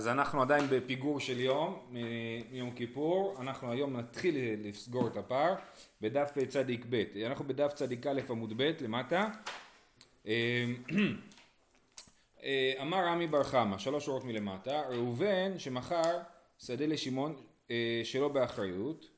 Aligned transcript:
אז 0.00 0.08
אנחנו 0.08 0.42
עדיין 0.42 0.64
בפיגור 0.70 1.20
של 1.20 1.40
יום, 1.40 1.78
מיום 2.50 2.70
כיפור, 2.70 3.36
אנחנו 3.40 3.72
היום 3.72 3.96
נתחיל 3.96 4.36
לסגור 4.58 5.06
את 5.06 5.16
הפער 5.16 5.54
בדף 6.00 6.32
צדיק 6.48 6.86
ב', 6.90 7.04
אנחנו 7.26 7.44
בדף 7.44 7.72
צדיק 7.74 8.06
א' 8.06 8.20
עמוד 8.30 8.52
ב' 8.56 8.72
למטה. 8.80 9.28
אמר 12.80 13.04
רמי 13.06 13.26
בר 13.26 13.42
חמא, 13.42 13.78
שלוש 13.78 14.04
שורות 14.04 14.24
מלמטה, 14.24 14.82
ראובן 14.88 15.58
שמכר 15.58 16.18
שדה 16.58 16.86
לשמעון 16.86 17.36
שלא 18.04 18.28
באחריות, 18.28 19.08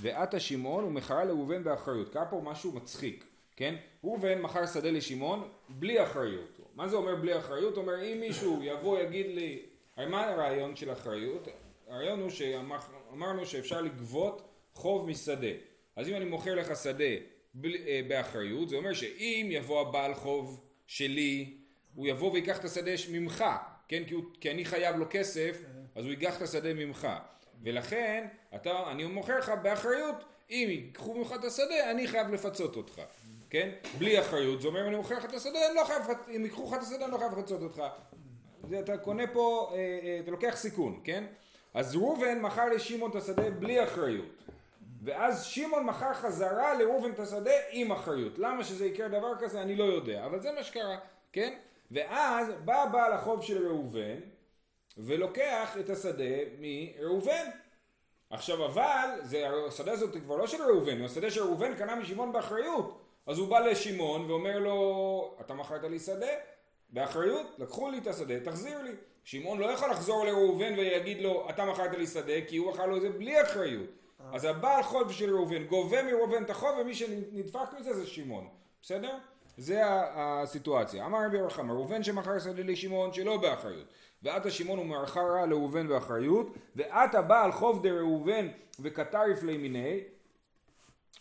ועתה 0.00 0.40
שמעון 0.40 0.84
ומכרה 0.84 1.24
לראובן 1.24 1.64
באחריות, 1.64 2.12
קרה 2.12 2.26
פה 2.26 2.40
משהו 2.44 2.72
מצחיק, 2.72 3.24
כן? 3.56 3.74
ראובן 4.04 4.40
מכר 4.40 4.66
שדה 4.66 4.90
לשמעון 4.90 5.48
בלי 5.68 6.02
אחריות, 6.02 6.60
מה 6.74 6.88
זה 6.88 6.96
אומר 6.96 7.16
בלי 7.16 7.38
אחריות? 7.38 7.76
אומר 7.76 8.04
אם 8.04 8.20
מישהו 8.20 8.62
יבוא 8.62 8.98
יגיד 8.98 9.26
לי 9.26 9.62
הרי 9.96 10.06
מה 10.06 10.28
הרעיון 10.28 10.76
של 10.76 10.92
אחריות? 10.92 11.48
הרעיון 11.88 12.20
הוא 12.20 12.30
שאמרנו 12.30 13.46
שאפשר 13.46 13.80
לגבות 13.80 14.48
חוב 14.74 15.08
משדה. 15.08 15.46
אז 15.96 16.08
אם 16.08 16.14
אני 16.14 16.24
מוכר 16.24 16.54
לך 16.54 16.76
שדה 16.76 17.04
באחריות, 18.08 18.68
זה 18.68 18.76
אומר 18.76 18.92
שאם 18.94 19.48
יבוא 19.50 19.80
הבעל 19.80 20.14
חוב 20.14 20.64
שלי, 20.86 21.56
הוא 21.94 22.06
יבוא 22.06 22.32
ויקח 22.32 22.58
את 22.58 22.64
השדה 22.64 22.90
ממך, 23.10 23.44
כן? 23.88 24.02
כי, 24.06 24.14
הוא, 24.14 24.24
כי 24.40 24.50
אני 24.50 24.64
חייב 24.64 24.96
לו 24.96 25.06
כסף, 25.10 25.62
אז 25.94 26.04
הוא 26.04 26.10
ייקח 26.10 26.36
את 26.36 26.42
השדה 26.42 26.74
ממך. 26.74 27.08
ולכן, 27.62 28.26
אתה, 28.54 28.90
אני 28.90 29.04
מוכר 29.04 29.38
לך 29.38 29.52
באחריות, 29.62 30.16
אם 30.50 30.66
ייקחו 30.70 31.14
ממך 31.14 31.34
את 31.34 31.44
השדה, 31.44 31.90
אני 31.90 32.08
חייב 32.08 32.30
לפצות 32.30 32.76
אותך. 32.76 33.02
כן? 33.50 33.70
בלי 33.98 34.20
אחריות, 34.20 34.62
זה 34.62 34.68
אומר 34.68 34.88
אני 34.88 34.96
מוכר 34.96 35.16
לך 35.16 35.24
את 35.24 35.34
השדה, 35.34 35.66
אני 35.66 35.74
לא 35.74 35.84
חייב, 35.84 36.02
אם 36.36 36.44
ייקחו 36.44 36.66
לך 36.66 36.74
את 36.74 36.82
השדה, 36.82 37.04
אני 37.04 37.12
לא 37.12 37.18
חייב 37.18 37.38
לפצות 37.38 37.62
אותך. 37.62 37.82
אתה 38.80 38.98
קונה 38.98 39.26
פה, 39.32 39.70
אה, 39.72 39.76
אה, 39.76 40.20
אתה 40.22 40.30
לוקח 40.30 40.56
סיכון, 40.56 41.00
כן? 41.04 41.24
אז 41.74 41.96
ראובן 41.96 42.40
מכר 42.40 42.68
לשמעון 42.68 43.10
את 43.10 43.16
השדה 43.16 43.50
בלי 43.50 43.84
אחריות. 43.84 44.46
ואז 45.02 45.44
שמעון 45.44 45.84
מכר 45.84 46.14
חזרה 46.14 46.74
לראובן 46.74 47.10
את 47.10 47.18
השדה 47.18 47.50
עם 47.70 47.92
אחריות. 47.92 48.38
למה 48.38 48.64
שזה 48.64 48.86
יקרה 48.86 49.08
דבר 49.08 49.32
כזה 49.38 49.62
אני 49.62 49.76
לא 49.76 49.84
יודע, 49.84 50.26
אבל 50.26 50.40
זה 50.40 50.52
מה 50.52 50.62
שקרה, 50.62 50.98
כן? 51.32 51.58
ואז 51.90 52.48
בא 52.64 52.86
בעל 52.92 53.12
החוב 53.12 53.42
של 53.42 53.66
ראובן 53.68 54.16
ולוקח 54.98 55.76
את 55.80 55.90
השדה 55.90 56.34
מראובן. 56.60 57.46
עכשיו 58.30 58.66
אבל, 58.66 59.08
זה, 59.22 59.48
השדה 59.68 59.92
הזאת 59.92 60.16
כבר 60.22 60.36
לא 60.36 60.46
של 60.46 60.62
ראובן, 60.62 61.02
השדה 61.02 61.30
שראובן 61.30 61.74
קנה 61.74 61.96
משמעון 61.96 62.32
באחריות. 62.32 63.02
אז 63.26 63.38
הוא 63.38 63.48
בא 63.48 63.58
לשמעון 63.58 64.30
ואומר 64.30 64.58
לו, 64.58 65.36
אתה 65.40 65.54
מכרת 65.54 65.84
לי 65.84 65.98
שדה? 65.98 66.26
באחריות, 66.90 67.46
לקחו 67.58 67.90
לי 67.90 67.98
את 67.98 68.06
השדה, 68.06 68.40
תחזיר 68.40 68.82
לי. 68.82 68.92
שמעון 69.24 69.58
לא 69.58 69.66
יכול 69.66 69.90
לחזור 69.90 70.24
לראובן 70.24 70.74
ויגיד 70.78 71.20
לו, 71.20 71.46
אתה 71.50 71.64
מכרת 71.64 71.94
לי 71.98 72.06
שדה, 72.06 72.40
כי 72.48 72.56
הוא 72.56 72.72
מכר 72.72 72.86
לו 72.86 72.96
את 72.96 73.02
זה 73.02 73.08
בלי 73.08 73.42
אחריות. 73.42 73.90
אז 74.32 74.44
הבעל 74.44 74.82
חוב 74.82 75.12
של 75.12 75.34
ראובן 75.34 75.64
גובה 75.64 76.02
מראובן 76.02 76.42
את 76.42 76.50
החוב, 76.50 76.78
ומי 76.80 76.94
שנדפק 76.94 77.74
מזה 77.80 77.94
זה 77.94 78.06
שמעון. 78.06 78.48
בסדר? 78.82 79.18
זה 79.58 79.82
הסיטואציה. 79.86 81.06
אמר 81.06 81.26
רבי 81.26 81.38
ירחם, 81.38 81.70
ראובן 81.70 82.02
שמכר 82.02 82.38
שדה 82.38 82.62
לשמעון 82.62 83.12
שלא 83.12 83.36
באחריות. 83.36 83.86
ועתה 84.22 84.50
שמעון 84.50 84.78
הוא 84.78 84.86
ומאחר 84.86 85.46
לראובן 85.46 85.88
באחריות, 85.88 86.46
ועתה 86.76 87.22
בעל 87.22 87.52
חוב 87.52 87.82
דראובן 87.82 88.48
וקטריף 88.80 89.42
לימיני, 89.42 90.00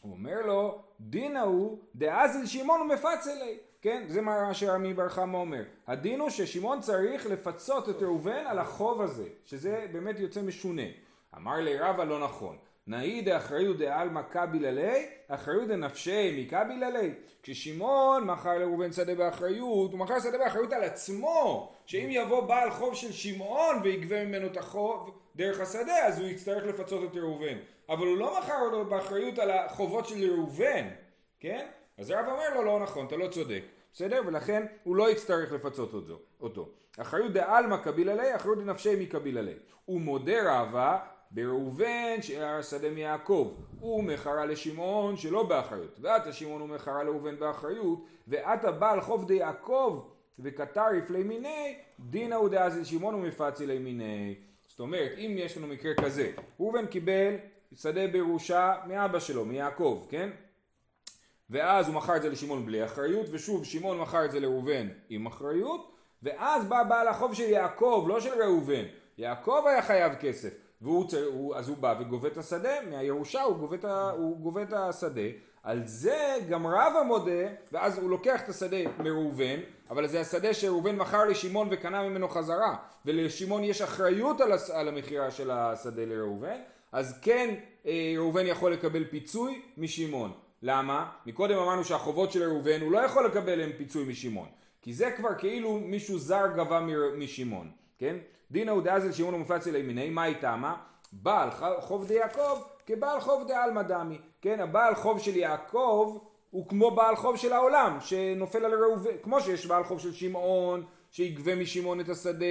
הוא 0.02 0.12
אומר 0.12 0.46
לו, 0.46 0.82
דינה 1.00 1.42
הוא 1.42 1.80
דאזל 1.96 2.46
שמעון 2.46 2.82
ומפצלי. 2.82 3.58
כן? 3.86 4.04
זה 4.08 4.22
מה 4.22 4.54
שרמי 4.54 4.94
בר 4.94 5.10
חמא 5.10 5.38
אומר. 5.38 5.64
הדין 5.88 6.20
הוא 6.20 6.30
ששמעון 6.30 6.82
צריך 6.82 7.26
לפצות 7.26 7.90
את 7.90 8.02
ראובן 8.02 8.44
על 8.46 8.60
החוב 8.60 9.02
הזה, 9.02 9.28
שזה 9.46 9.86
באמת 9.92 10.20
יוצא 10.20 10.42
משונה. 10.42 10.82
אמר 11.38 11.56
לי 11.56 11.78
רבא 11.78 12.04
לא 12.04 12.20
נכון. 12.20 12.58
נאי 12.88 13.22
דאחריות 13.22 13.78
דעלמא 13.78 14.22
קביל 14.22 14.66
עלי, 14.66 15.06
אחריות 15.28 15.68
דנפשי 15.68 16.42
מקביל 16.42 16.84
עלי. 16.84 17.14
כששמעון 17.44 18.24
מכר 18.24 18.58
לראובן 18.58 18.92
שדה 18.92 19.16
באחריות, 19.16 19.92
הוא 19.92 20.00
מכר 20.00 20.20
שדה 20.20 20.38
באחריות 20.38 20.74
על 20.74 20.84
עצמו, 20.84 21.72
שאם 21.86 22.08
יבוא 22.10 22.42
בעל 22.42 22.72
חוב 22.72 22.96
של 22.96 23.12
שמעון 23.12 23.76
ויגבה 23.84 24.26
ממנו 24.26 24.48
את 24.48 24.58
החוב 24.58 25.20
דרך 25.36 25.60
השדה, 25.60 26.06
אז 26.06 26.20
הוא 26.20 26.28
יצטרך 26.28 26.66
לפצות 26.66 27.12
את 27.12 27.18
ראובן. 27.18 27.58
אבל 27.90 28.08
הוא 28.08 28.18
לא 28.18 28.40
מכר 28.40 28.64
לו 28.72 28.86
באחריות 28.86 29.40
על 29.40 29.52
החובות 29.52 30.08
של 30.08 30.32
ראובן, 30.32 30.88
כן? 31.40 31.66
אז 31.98 32.10
הרב 32.10 32.26
אומר 32.28 32.54
לו 32.54 32.64
לא 32.64 32.80
נכון, 32.80 33.06
אתה 33.06 33.16
לא 33.18 33.28
צודק. 33.28 33.64
בסדר? 33.96 34.22
ולכן 34.28 34.66
הוא 34.84 34.96
לא 34.96 35.12
יצטרך 35.12 35.52
לפצות 35.52 35.94
אותו. 36.42 36.70
אחריות 36.98 37.34
דעלמא 37.34 37.78
קביל 37.78 38.10
עלי, 38.10 38.36
אחריות 38.36 38.58
דנפשי 38.58 38.96
מקביל 38.96 39.38
עלי. 39.38 39.54
ומודה 39.88 40.62
רבה 40.62 41.00
בראובן 41.32 42.22
שהיה 42.22 42.64
שדה 42.64 42.90
מיעקב, 42.90 43.54
הוא 43.80 44.04
מכרה 44.04 44.46
לשמעון 44.46 45.18
שלא 45.18 45.44
באחריות, 45.44 46.00
ועתה 46.02 46.34
שמעון 46.34 46.62
הוא 46.62 46.70
מכרה 46.70 47.04
לאובן 47.04 47.40
באחריות, 47.40 48.06
ועתה 48.28 48.72
בעל 48.72 49.02
חוב 49.02 49.28
דיעקב 49.28 50.04
וקטריף 50.40 51.10
לימיני, 51.10 51.78
דינא 52.00 52.36
הוא 52.36 52.50
דאז 52.50 52.78
לשמעון 52.78 53.16
ומפצי 53.16 53.66
לימיני. 53.66 54.36
זאת 54.68 54.80
אומרת, 54.80 55.12
אם 55.18 55.36
יש 55.38 55.58
לנו 55.58 55.68
מקרה 55.68 55.94
כזה, 55.94 56.32
ראובן 56.60 56.86
קיבל 56.86 57.36
שדה 57.76 58.08
בירושה 58.08 58.76
מאבא 58.88 59.20
שלו, 59.20 59.46
מיעקב, 59.46 60.06
כן? 60.10 60.30
ואז 61.50 61.88
הוא 61.88 61.96
מכר 61.96 62.16
את 62.16 62.22
זה 62.22 62.30
לשמעון 62.30 62.66
בלי 62.66 62.86
אחריות, 62.86 63.26
ושוב 63.32 63.66
שמעון 63.66 64.00
מכר 64.00 64.26
את 64.26 64.32
זה 64.32 64.40
לראובן 64.40 64.88
עם 65.10 65.26
אחריות, 65.26 65.92
ואז 66.24 66.66
בא 66.66 66.84
בעל 66.84 67.08
החוב 67.08 67.34
של 67.34 67.50
יעקב, 67.50 68.06
לא 68.08 68.20
של 68.20 68.42
ראובן, 68.42 68.84
יעקב 69.18 69.64
היה 69.66 69.82
חייב 69.82 70.14
כסף, 70.16 70.54
והוא, 70.82 71.06
הוא, 71.34 71.56
אז 71.56 71.70
הוא 71.70 71.78
בא 71.78 71.96
וגובה 72.00 72.28
את 72.28 72.38
השדה, 72.38 72.74
מהירושה 72.90 73.42
הוא 73.42 73.58
גובה, 73.58 73.76
את, 73.76 73.86
הוא 74.18 74.38
גובה 74.38 74.62
את 74.62 74.74
השדה, 74.74 75.22
על 75.64 75.82
זה 75.86 76.36
גם 76.50 76.68
רבא 76.68 77.04
מודה, 77.08 77.48
ואז 77.72 77.98
הוא 77.98 78.10
לוקח 78.10 78.42
את 78.44 78.50
השדה 78.50 78.78
מראובן, 79.00 79.60
אבל 79.90 80.08
זה 80.08 80.22
השדה 80.22 80.54
שראובן 80.54 80.96
מכר 80.96 81.26
לשמעון 81.26 81.68
וקנה 81.72 82.10
ממנו 82.10 82.30
חזרה, 82.30 82.76
ולשמעון 83.06 83.64
יש 83.64 83.82
אחריות 83.82 84.42
על, 84.42 84.52
על 84.74 84.88
המכירה 84.88 85.32
של 85.32 85.52
השדה 85.52 86.06
לראובן, 86.06 86.58
אז 86.92 87.20
כן 87.22 87.56
אה, 87.86 88.14
ראובן 88.18 88.46
יכול 88.46 88.74
לקבל 88.74 89.06
פיצוי 89.06 89.62
משמעון. 89.78 90.32
למה? 90.68 91.06
מקודם 91.26 91.58
אמרנו 91.58 91.84
שהחובות 91.84 92.32
של 92.32 92.44
ראובן 92.44 92.82
הוא 92.82 92.92
לא 92.92 93.00
יכול 93.00 93.26
לקבל 93.26 93.56
להם 93.56 93.72
פיצוי 93.78 94.06
משמעון. 94.06 94.48
כי 94.82 94.94
זה 94.94 95.12
כבר 95.12 95.30
כאילו 95.38 95.80
מישהו 95.80 96.20
זר 96.20 96.48
גבה 96.56 96.80
משמעון, 97.18 97.72
כן? 97.98 98.16
דינא 98.52 98.72
הוא 98.72 98.82
דאזל 98.82 99.12
שמעון 99.12 99.34
ומופץ 99.34 99.68
אלי 99.68 99.82
מיני, 99.82 100.10
מה 100.10 100.26
איתמה? 100.26 100.76
בעל 101.12 101.50
חוב 101.80 102.08
דיעקב 102.08 102.62
כבעל 102.86 103.20
חוב 103.20 103.48
דעלמא 103.48 103.82
דמי, 103.82 104.18
כן? 104.42 104.60
הבעל 104.60 104.96
חוב 104.96 105.20
של 105.20 105.36
יעקב 105.36 106.18
הוא 106.50 106.70
כמו 106.70 106.92
בעל 106.92 107.16
חוב 107.16 107.38
של 107.38 107.54
העולם 107.54 107.98
שנופל 108.00 108.66
על 108.66 108.84
ראובן, 108.84 109.18
כמו 109.24 109.42
שיש 109.42 109.66
בעל 109.66 109.84
חוב 109.84 110.00
של 110.00 110.14
שמעון 110.14 110.86
שיגבה 111.12 111.56
משמעון 111.56 112.00
את 112.00 112.10
השדה 112.10 112.46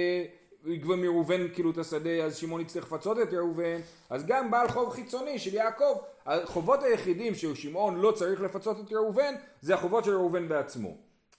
יגבה 0.65 0.95
מראובן 0.95 1.47
כאילו 1.53 1.71
את 1.71 1.77
השדה 1.77 2.23
אז 2.23 2.35
שמעון 2.35 2.61
יצטרך 2.61 2.83
לפצות 2.83 3.17
את 3.19 3.33
ראובן. 3.33 3.79
אז 4.09 4.25
גם 4.25 4.51
בעל 4.51 4.67
חוב 4.67 4.89
חיצוני 4.89 5.39
של 5.39 5.53
יעקב 5.53 5.97
החובות 6.25 6.83
היחידים 6.83 7.35
ששמעון 7.35 7.99
לא 7.99 8.11
צריך 8.11 8.41
לפצות 8.41 8.79
את 8.79 8.93
ראובן 8.93 9.33
זה 9.61 9.73
החובות 9.73 10.03
של 10.03 10.11
ראובן 10.11 10.47
בעצמו. 10.47 10.97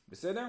בסדר? 0.08 0.46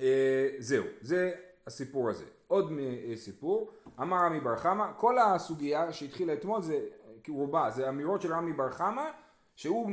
אה, 0.00 0.48
זהו 0.58 0.84
זה 1.00 1.32
הסיפור 1.66 2.10
הזה. 2.10 2.24
עוד 2.48 2.72
סיפור 3.16 3.70
אמר 4.00 4.16
רמי 4.16 4.40
בר 4.40 4.56
חמא 4.56 4.86
כל 4.96 5.18
הסוגיה 5.18 5.92
שהתחילה 5.92 6.32
אתמול 6.32 6.62
זה 6.62 6.80
רובה 7.28 7.70
זה 7.70 7.88
אמירות 7.88 8.22
של 8.22 8.32
רמי 8.32 8.52
בר 8.52 8.70
חמא 8.70 9.04
שהוא 9.56 9.90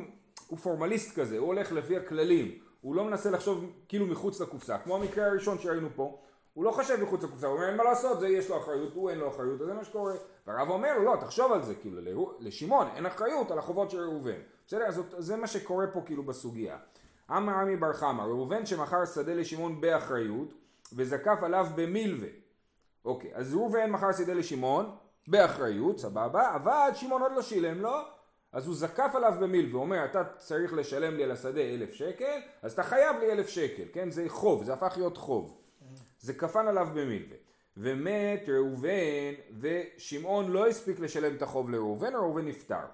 פורמליסט 0.63 1.19
כזה 1.19 1.37
הוא 1.37 1.47
הולך 1.47 1.71
לפי 1.71 1.97
הכללים. 1.97 2.59
הוא 2.81 2.95
לא 2.95 3.03
מנסה 3.03 3.29
לחשוב 3.29 3.71
כאילו 3.87 4.05
מחוץ 4.05 4.41
לקופסה 4.41 4.77
כמו 4.77 4.95
המקרה 4.95 5.25
הראשון 5.25 5.59
שראינו 5.59 5.89
פה 5.95 6.19
הוא 6.57 6.65
לא 6.65 6.71
חושב 6.71 7.03
מחוץ 7.03 7.23
לקופסה, 7.23 7.47
הוא 7.47 7.55
אומר 7.55 7.67
אין 7.67 7.77
מה 7.77 7.83
לעשות, 7.83 8.19
זה 8.19 8.27
יש 8.27 8.49
לו 8.49 8.57
אחריות, 8.57 8.93
הוא 8.93 9.09
אין 9.09 9.17
לו 9.17 9.29
אחריות, 9.29 9.59
זה 9.59 9.73
מה 9.73 9.83
שקורה. 9.83 10.13
והרב 10.47 10.69
אומר 10.69 10.97
לו, 10.97 11.03
לא, 11.03 11.15
תחשוב 11.21 11.51
על 11.51 11.61
זה, 11.61 11.75
כאילו, 11.75 12.33
לשמעון 12.39 12.87
אין 12.95 13.05
אחריות 13.05 13.51
על 13.51 13.59
החובות 13.59 13.91
של 13.91 13.99
ראובן. 13.99 14.39
בסדר? 14.67 14.85
אז 14.85 15.01
זה 15.17 15.35
מה 15.35 15.47
שקורה 15.47 15.87
פה 15.87 16.01
כאילו 16.05 16.23
בסוגיה. 16.23 16.77
אמר 17.31 17.53
עמי 17.53 17.75
בר 17.75 17.93
חמא, 17.93 18.21
ראובן 18.21 18.65
שמכר 18.65 19.05
שדה 19.05 19.33
לשמעון 19.33 19.81
באחריות, 19.81 20.53
וזקף 20.93 21.43
עליו 21.43 21.67
במילווה. 21.75 22.29
אוקיי, 23.05 23.31
אז 23.33 23.53
ראובן 23.53 23.89
מכר 23.89 24.11
שדה 24.11 24.33
לשמעון, 24.33 24.95
באחריות, 25.27 25.99
סבבה, 25.99 26.55
אבל 26.55 26.89
שמעון 26.93 27.21
עוד 27.21 27.31
לא 27.35 27.41
שילם 27.41 27.81
לו, 27.81 27.97
אז 28.51 28.67
הוא 28.67 28.75
זקף 28.75 29.11
עליו 29.15 29.33
במילווה, 29.41 29.73
הוא 29.73 29.81
אומר, 29.81 30.05
אתה 30.05 30.23
צריך 30.37 30.73
לשלם 30.73 31.15
לי 31.17 31.23
על 31.23 31.31
השדה 31.31 31.61
אלף 31.61 31.93
שקל, 31.93 32.39
אז 32.61 32.73
אתה 32.73 32.83
חייב 32.83 33.15
לי 33.19 33.31
אלף 33.31 33.47
שקל, 33.47 33.83
כן? 33.93 34.11
זה 34.11 34.25
חוב, 34.27 34.63
זה 34.63 34.73
הפך 34.73 34.93
להיות 34.97 35.17
חוב. 35.17 35.66
זה 36.19 36.33
כפן 36.33 36.67
עליו 36.67 36.87
במילווה. 36.93 37.37
ומת 37.77 38.43
ראובן 38.47 39.33
ושמעון 39.59 40.51
לא 40.51 40.67
הספיק 40.67 40.99
לשלם 40.99 41.35
את 41.35 41.41
החוב 41.41 41.69
לראובן, 41.69 42.15
ראובן 42.15 42.47
נפטר. 42.47 42.85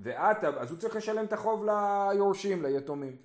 ועתה, 0.00 0.48
אז 0.48 0.70
הוא 0.70 0.78
צריך 0.78 0.96
לשלם 0.96 1.24
את 1.24 1.32
החוב 1.32 1.64
ליורשים, 1.64 2.62
ליתומים. 2.62 3.16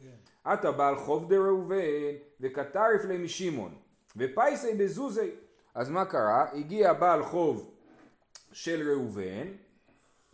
עתה 0.44 0.72
בעל 0.72 0.96
חוב 0.96 1.30
דראובן 1.30 2.16
וכתריף 2.40 3.06
ליה 3.06 3.20
משמעון 3.20 3.76
ופייסי 4.18 4.74
בזוזי. 4.74 5.32
אז 5.76 5.90
מה 5.90 6.06
קרה? 6.06 6.46
הגיע 6.54 6.94
בעל 6.94 7.24
חוב 7.24 7.72
של 8.52 8.90
ראובן 8.90 9.48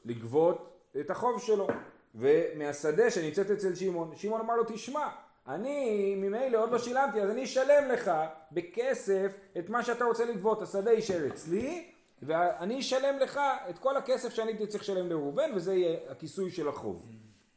לגבות 0.06 0.80
את 1.00 1.10
החוב 1.10 1.42
שלו, 1.42 1.68
ומהשדה 2.16 3.12
שנמצאת 3.12 3.52
אצל 3.52 3.76
שמעון, 3.76 4.16
שמעון 4.16 4.42
אמר 4.42 4.56
לו 4.56 4.64
תשמע, 4.68 5.08
אני 5.48 6.16
ממילא 6.16 6.58
עוד 6.58 6.72
לא 6.72 6.78
שילמתי 6.78 7.22
אז 7.22 7.30
אני 7.30 7.44
אשלם 7.44 7.88
לך 7.88 8.12
בכסף 8.52 9.38
את 9.60 9.70
מה 9.70 9.84
שאתה 9.84 10.06
רוצה 10.06 10.26
לגבות, 10.26 10.62
השדה 10.62 10.92
יישאר 10.92 11.28
אצלי 11.28 11.92
ואני 12.22 12.80
אשלם 12.80 13.20
לך 13.20 13.40
את 13.70 13.80
כל 13.80 13.98
הכסף 13.98 14.34
שאני 14.34 14.52
הייתי 14.52 14.68
צריך 14.68 14.84
לשלם 14.84 15.10
לראובן 15.10 15.52
וזה 15.56 15.74
יהיה 15.74 15.98
הכיסוי 16.12 16.52
של 16.52 16.68
החוב, 16.68 17.12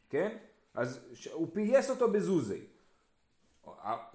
כן? 0.09 0.37
אז 0.73 0.99
הוא 1.31 1.47
פייס 1.53 1.89
אותו 1.89 2.11
בזוזי. 2.11 2.61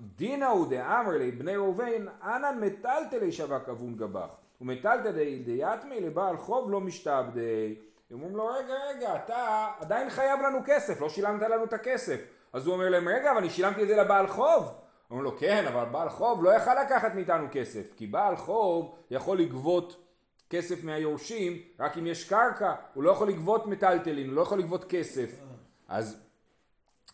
דינא 0.01 0.45
הוא 0.45 0.67
דאמר 0.71 1.17
לי 1.19 1.31
בני 1.31 1.57
ראובן 1.57 2.09
אנן 2.23 2.61
מטלטלי 2.61 3.33
שווק 3.33 3.69
אבון 3.69 3.97
גבך 3.97 4.35
ומטלטלי 4.61 5.39
דיאטמי 5.39 6.01
לבעל 6.01 6.37
חוב 6.37 6.71
לא 6.71 6.81
משתעבדי 6.81 7.75
הם 8.11 8.17
אומרים 8.17 8.37
לו 8.37 8.47
רגע 8.47 8.75
רגע 8.89 9.17
אתה 9.17 9.69
עדיין 9.81 10.11
חייב 10.11 10.41
לנו 10.41 10.59
כסף 10.67 11.01
לא 11.01 11.09
שילמת 11.09 11.43
לנו 11.43 11.65
את 11.65 11.73
הכסף 11.73 12.21
אז 12.53 12.67
הוא 12.67 12.75
אומר 12.75 12.89
להם 12.89 13.09
רגע 13.09 13.31
אבל 13.31 13.39
אני 13.39 13.51
שילמתי 13.51 13.83
את 13.83 13.89
זה 13.89 13.97
לבעל 13.97 14.27
חוב 14.27 14.75
אומרים 15.11 15.25
לו 15.25 15.39
כן 15.39 15.67
אבל 15.67 15.85
בעל 15.85 16.09
חוב 16.09 16.45
לא 16.45 16.51
יכל 16.51 16.83
לקחת 16.83 17.15
מאיתנו 17.15 17.47
כסף 17.53 17.95
כי 17.97 18.07
בעל 18.07 18.37
חוב 18.37 18.95
יכול 19.11 19.39
לגבות 19.39 20.05
כסף 20.51 20.85
מהיורשים 20.85 21.63
רק 21.81 21.99
אם 21.99 22.07
יש 22.07 22.29
קרקע 22.29 22.75
הוא 22.95 23.03
לא 23.03 23.11
יכול 23.11 23.29
לגבות 23.29 23.67
מטלטלין 23.67 24.29
הוא 24.29 24.37
לא 24.37 24.43
יכול 24.43 24.59
לגבות 24.59 24.85
כסף 24.85 25.31
אז 25.89 26.29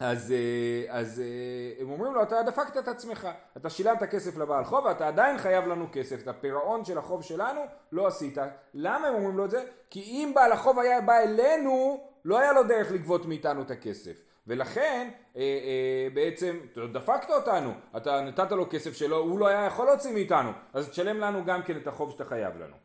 אז, 0.01 0.33
אה, 0.33 0.99
אז 0.99 1.21
אה, 1.21 1.83
הם 1.83 1.91
אומרים 1.91 2.15
לו, 2.15 2.23
אתה 2.23 2.43
דפקת 2.43 2.77
את 2.77 2.89
עצמך, 2.89 3.29
אתה 3.57 3.71
שילמת 3.71 4.03
כסף 4.03 4.37
לבעל 4.37 4.65
חוב 4.65 4.85
ואתה 4.85 5.09
עדיין 5.09 5.39
חייב 5.39 5.67
לנו 5.67 5.87
כסף, 5.93 6.23
את 6.23 6.29
הפירעון 6.29 6.85
של 6.85 6.99
החוב 6.99 7.23
שלנו 7.23 7.61
לא 7.93 8.07
עשית. 8.07 8.39
למה 8.75 9.09
הם 9.09 9.15
אומרים 9.15 9.37
לו 9.37 9.45
את 9.45 9.51
זה? 9.51 9.65
כי 9.91 10.01
אם 10.01 10.33
בעל 10.35 10.53
החוב 10.53 10.79
היה 10.79 11.01
בא 11.01 11.19
אלינו, 11.19 12.01
לא 12.25 12.39
היה 12.39 12.53
לו 12.53 12.63
דרך 12.63 12.91
לגבות 12.91 13.27
מאיתנו 13.27 13.63
את 13.63 13.71
הכסף. 13.71 14.23
ולכן 14.47 15.09
אה, 15.37 15.41
אה, 15.43 16.09
בעצם 16.15 16.57
דפקת 16.93 17.31
אותנו, 17.31 17.73
אתה 17.97 18.21
נתת 18.21 18.53
לו 18.53 18.67
כסף 18.71 18.97
שלו, 18.97 19.17
הוא 19.17 19.39
לא 19.39 19.47
היה 19.49 19.67
יכול 19.67 19.87
להוציא 19.87 20.13
מאיתנו, 20.13 20.51
אז 20.73 20.89
תשלם 20.89 21.19
לנו 21.19 21.45
גם 21.45 21.63
כן 21.63 21.77
את 21.77 21.87
החוב 21.87 22.11
שאתה 22.11 22.25
חייב 22.25 22.57
לנו. 22.57 22.77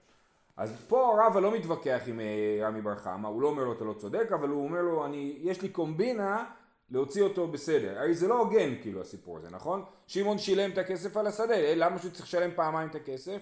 אז 0.57 0.85
פה 0.88 1.19
רבא 1.25 1.39
לא 1.39 1.51
מתווכח 1.51 2.01
עם 2.07 2.19
אה, 2.19 2.67
רמי 2.67 2.81
בר 2.81 2.95
חמא, 2.95 3.27
הוא 3.27 3.41
לא 3.41 3.47
אומר 3.47 3.63
לו 3.63 3.73
אתה 3.73 3.83
לא 3.83 3.94
צודק, 3.94 4.31
אבל 4.31 4.50
הוא 4.50 4.63
אומר 4.63 4.81
לו 4.81 5.06
אני, 5.06 5.38
יש 5.41 5.61
לי 5.61 5.69
קומבינה 5.69 6.44
להוציא 6.91 7.23
אותו 7.23 7.47
בסדר. 7.47 8.00
הרי 8.00 8.13
זה 8.13 8.27
לא 8.27 8.39
הוגן 8.39 8.75
כאילו 8.81 9.01
הסיפור 9.01 9.38
הזה, 9.38 9.47
נכון? 9.51 9.83
שמעון 10.07 10.38
שילם 10.38 10.71
את 10.71 10.77
הכסף 10.77 11.17
על 11.17 11.27
השדה, 11.27 11.75
למה 11.75 12.00
שהוא 12.00 12.12
צריך 12.12 12.25
לשלם 12.25 12.51
פעמיים 12.55 12.89
את 12.89 12.95
הכסף? 12.95 13.41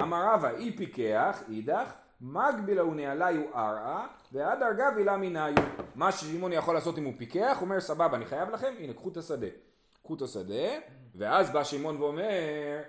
אמר 0.00 0.34
רבא 0.34 0.50
אי 0.56 0.76
פיקח, 0.76 1.42
אידך, 1.48 1.92
מגבילה 2.20 2.84
ונעליו 2.84 3.42
ערעה, 3.54 4.06
והדר 4.32 4.72
גבילה 4.72 5.16
מנהיו. 5.16 5.54
מה 5.94 6.12
ששמעון 6.12 6.52
יכול 6.52 6.74
לעשות 6.74 6.98
אם 6.98 7.04
הוא 7.04 7.12
פיקח, 7.18 7.58
אומר 7.60 7.80
סבבה 7.80 8.16
אני 8.16 8.26
חייב 8.26 8.50
לכם, 8.50 8.74
הנה 8.78 8.92
קחו 8.92 9.08
את 9.08 9.16
השדה. 9.16 9.46
קחו 10.02 10.14
את 10.14 10.22
השדה, 10.22 10.68
ואז 11.14 11.50
בא 11.50 11.64
שמעון 11.64 12.02
ואומר 12.02 12.82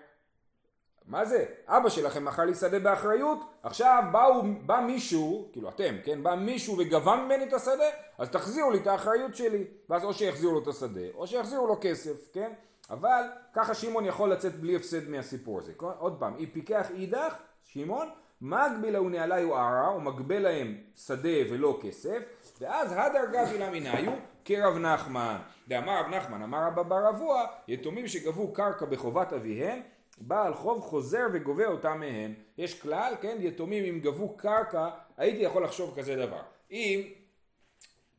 מה 1.05 1.25
זה? 1.25 1.45
אבא 1.67 1.89
שלכם 1.89 2.25
מכר 2.25 2.45
לי 2.45 2.55
שדה 2.55 2.79
באחריות, 2.79 3.39
עכשיו 3.63 4.03
באו, 4.11 4.41
בא 4.65 4.79
מישהו, 4.87 5.49
כאילו 5.51 5.69
אתם, 5.69 5.95
כן? 6.03 6.23
בא 6.23 6.35
מישהו 6.35 6.77
וגבה 6.77 7.15
ממני 7.15 7.43
את 7.43 7.53
השדה, 7.53 7.89
אז 8.17 8.29
תחזירו 8.29 8.71
לי 8.71 8.77
את 8.77 8.87
האחריות 8.87 9.35
שלי. 9.35 9.67
ואז 9.89 10.03
או 10.03 10.13
שיחזירו 10.13 10.53
לו 10.53 10.59
את 10.63 10.67
השדה, 10.67 11.01
או 11.13 11.27
שיחזירו 11.27 11.67
לו 11.67 11.77
כסף, 11.81 12.33
כן? 12.33 12.51
אבל 12.89 13.23
ככה 13.53 13.73
שמעון 13.73 14.05
יכול 14.05 14.31
לצאת 14.31 14.55
בלי 14.55 14.75
הפסד 14.75 15.09
מהסיפור 15.09 15.59
הזה. 15.59 15.73
עוד 15.77 16.19
פעם, 16.19 16.35
אי 16.35 16.45
פיקח 16.45 16.91
אידך, 16.91 17.35
שמעון, 17.63 18.09
מגבילה 18.41 19.01
ונעליו 19.01 19.55
ערה, 19.55 19.87
הוא 19.87 20.01
מגבה 20.01 20.39
להם 20.39 20.77
שדה 21.05 21.51
ולא 21.51 21.79
כסף, 21.81 22.23
ואז 22.61 22.91
הדר 22.91 23.25
גבילה 23.33 23.69
מנהיו 23.69 24.11
כרב 24.45 24.77
נחמן. 24.77 25.37
דאמר 25.67 25.99
רב 25.99 26.07
נחמן, 26.07 26.41
אמר 26.41 26.67
רבא 26.67 26.83
בר 26.83 27.09
אבוה, 27.09 27.45
יתומים 27.67 28.07
שגבו 28.07 28.53
קרקע 28.53 28.85
בחובת 28.85 29.33
אביהם, 29.33 29.81
בעל 30.17 30.53
חוב 30.53 30.81
חוזר 30.81 31.27
וגובה 31.33 31.65
אותה 31.65 31.93
מהם. 31.93 32.33
יש 32.57 32.81
כלל, 32.81 33.13
כן, 33.21 33.37
יתומים 33.39 33.85
אם 33.85 33.99
גבו 33.99 34.37
קרקע, 34.37 34.89
הייתי 35.17 35.41
יכול 35.41 35.63
לחשוב 35.63 35.93
כזה 35.97 36.15
דבר. 36.15 36.41
אם 36.71 37.01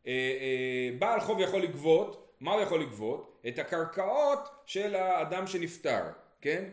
אה, 0.06 0.12
אה, 0.12 0.98
בעל 0.98 1.20
חוב 1.20 1.40
יכול 1.40 1.62
לגבות, 1.62 2.34
מה 2.40 2.52
הוא 2.52 2.60
יכול 2.60 2.80
לגבות? 2.80 3.40
את 3.48 3.58
הקרקעות 3.58 4.48
של 4.66 4.94
האדם 4.94 5.46
שנפטר, 5.46 6.02
כן? 6.40 6.64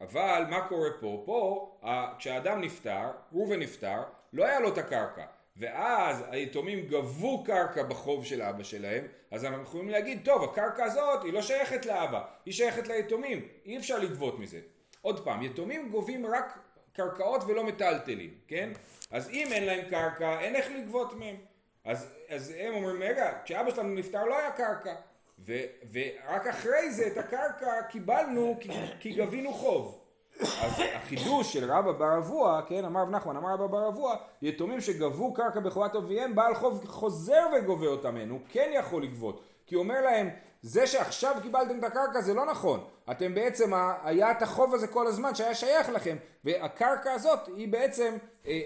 אבל 0.00 0.44
מה 0.50 0.68
קורה 0.68 0.90
פה? 1.00 1.22
פה, 1.26 1.70
כשהאדם 2.18 2.60
נפטר, 2.60 3.10
ראובן 3.32 3.60
נפטר, 3.60 4.02
לא 4.32 4.44
היה 4.44 4.60
לו 4.60 4.68
את 4.68 4.78
הקרקע. 4.78 5.24
ואז 5.56 6.24
היתומים 6.30 6.86
גבו 6.86 7.44
קרקע 7.44 7.82
בחוב 7.82 8.24
של 8.24 8.42
אבא 8.42 8.62
שלהם, 8.62 9.06
אז 9.30 9.44
אנחנו 9.44 9.62
יכולים 9.62 9.88
להגיד, 9.88 10.20
טוב, 10.24 10.44
הקרקע 10.44 10.84
הזאת 10.84 11.24
היא 11.24 11.32
לא 11.32 11.42
שייכת 11.42 11.86
לאבא, 11.86 12.24
היא 12.44 12.54
שייכת 12.54 12.88
ליתומים, 12.88 13.48
אי 13.66 13.78
אפשר 13.78 13.98
לגבות 13.98 14.38
מזה. 14.38 14.60
עוד 15.02 15.24
פעם, 15.24 15.42
יתומים 15.42 15.90
גובים 15.90 16.26
רק 16.26 16.58
קרקעות 16.92 17.42
ולא 17.46 17.64
מטלטלים, 17.64 18.34
כן? 18.48 18.70
אז 19.10 19.30
אם 19.30 19.48
אין 19.52 19.64
להם 19.64 19.88
קרקע, 19.90 20.40
אין 20.40 20.56
איך 20.56 20.70
לגבות 20.70 21.14
מהם. 21.14 21.36
אז, 21.84 22.16
אז 22.28 22.54
הם 22.58 22.74
אומרים, 22.74 23.02
רגע, 23.02 23.32
כשאבא 23.44 23.70
שלנו 23.70 23.94
נפטר 23.94 24.24
לא 24.24 24.38
היה 24.38 24.50
קרקע. 24.50 24.94
ו, 25.38 25.52
ורק 25.92 26.46
אחרי 26.46 26.90
זה 26.90 27.06
את 27.06 27.16
הקרקע 27.16 27.82
קיבלנו 27.82 28.56
כי, 28.60 28.70
כי 29.00 29.12
גבינו 29.12 29.52
חוב. 29.52 29.98
אז 30.40 30.72
החידוש 30.94 31.52
של 31.52 31.72
רבא 31.72 31.92
בר 31.92 32.18
אבוה, 32.18 32.62
כן, 32.68 32.84
אמר 32.84 33.02
רב 33.02 33.10
נחמן, 33.10 33.36
אמר 33.36 33.54
רבא 33.54 33.66
בר 33.66 33.88
אבוה, 33.88 34.16
יתומים 34.42 34.80
שגבו 34.80 35.34
קרקע 35.34 35.60
בחובת 35.60 35.94
אביהם, 35.94 36.34
בעל 36.34 36.54
חוב 36.54 36.86
חוזר 36.86 37.46
וגובה 37.56 37.86
אותם 37.86 38.16
הוא 38.30 38.40
כן 38.48 38.70
יכול 38.74 39.02
לגבות. 39.02 39.42
כי 39.66 39.74
הוא 39.74 39.82
אומר 39.82 40.00
להם, 40.00 40.30
זה 40.62 40.86
שעכשיו 40.86 41.36
קיבלתם 41.42 41.78
את 41.78 41.84
הקרקע 41.84 42.20
זה 42.20 42.34
לא 42.34 42.46
נכון. 42.46 42.84
אתם 43.10 43.34
בעצם, 43.34 43.72
היה 44.04 44.30
את 44.30 44.42
החוב 44.42 44.74
הזה 44.74 44.86
כל 44.86 45.06
הזמן 45.06 45.34
שהיה 45.34 45.54
שייך 45.54 45.88
לכם, 45.88 46.16
והקרקע 46.44 47.12
הזאת 47.12 47.40
היא 47.56 47.68
בעצם 47.68 48.16
אה, 48.46 48.50
אה, 48.50 48.56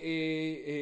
אה, 0.67 0.73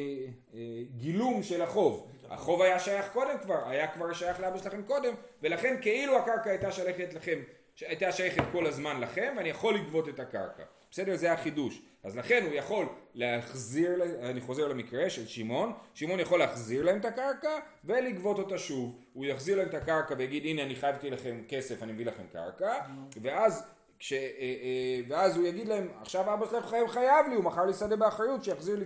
אה, 0.53 0.59
גילום 0.97 1.43
של 1.43 1.61
החוב. 1.61 2.07
החוב 2.29 2.61
היה 2.61 2.79
שייך 2.79 3.09
קודם 3.13 3.37
כבר, 3.41 3.69
היה 3.69 3.87
כבר 3.87 4.13
שייך 4.13 4.39
לאבא 4.39 4.57
שלכם 4.57 4.83
קודם, 4.83 5.13
ולכן 5.43 5.75
כאילו 5.81 6.17
הקרקע 6.17 6.49
הייתה 6.49 6.71
שייכת 6.71 7.13
לכם, 7.13 7.39
הייתה 7.81 8.11
שייכת 8.11 8.43
כל 8.51 8.67
הזמן 8.67 9.01
לכם, 9.01 9.33
ואני 9.37 9.49
יכול 9.49 9.75
לגבות 9.75 10.09
את 10.09 10.19
הקרקע. 10.19 10.63
בסדר? 10.91 11.15
זה 11.15 11.31
החידוש. 11.31 11.81
אז 12.03 12.17
לכן 12.17 12.43
הוא 12.45 12.53
יכול 12.53 12.85
להחזיר, 13.13 14.03
אני 14.21 14.41
חוזר 14.41 14.67
למקרה 14.67 15.09
של 15.09 15.27
שמעון, 15.27 15.73
שמעון 15.93 16.19
יכול 16.19 16.39
להחזיר 16.39 16.83
להם 16.83 16.99
את 16.99 17.05
הקרקע 17.05 17.59
ולגבות 17.85 18.39
אותה 18.39 18.57
שוב. 18.57 18.99
הוא 19.13 19.25
יחזיר 19.25 19.57
להם 19.57 19.67
את 19.69 19.73
הקרקע 19.73 20.15
ויגיד 20.17 20.43
הנה 20.45 20.63
אני 20.63 20.75
חייבתי 20.75 21.09
לכם 21.09 21.41
כסף, 21.47 21.83
אני 21.83 21.91
מביא 21.91 22.05
לכם 22.05 22.23
קרקע, 22.31 22.79
ואז 23.21 23.67
כש, 23.99 24.13
אה, 24.13 24.17
אה, 24.17 24.99
ואז 25.07 25.37
הוא 25.37 25.45
יגיד 25.45 25.67
להם, 25.67 25.87
עכשיו 26.01 26.33
אבא 26.33 26.45
שלכם 26.45 26.67
חייב, 26.67 26.87
חייב 26.87 27.27
לי, 27.29 27.35
הוא 27.35 27.43
מכר 27.43 27.65
לי 27.65 27.73
שדה 27.73 27.95
באחריות, 27.95 28.43
שיחזיר 28.43 28.75
לי 28.75 28.85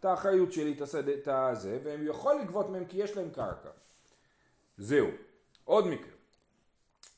את 0.00 0.04
האחריות 0.04 0.52
שלי, 0.52 0.72
את 0.72 0.80
השדה, 0.80 1.12
את 1.12 1.28
הזה, 1.28 1.78
והם 1.84 2.06
יכול 2.06 2.34
לגבות 2.34 2.70
מהם 2.70 2.84
כי 2.84 2.96
יש 2.96 3.16
להם 3.16 3.30
קרקע. 3.30 3.68
זהו. 4.78 5.08
עוד 5.64 5.86
מקרה. 5.86 6.12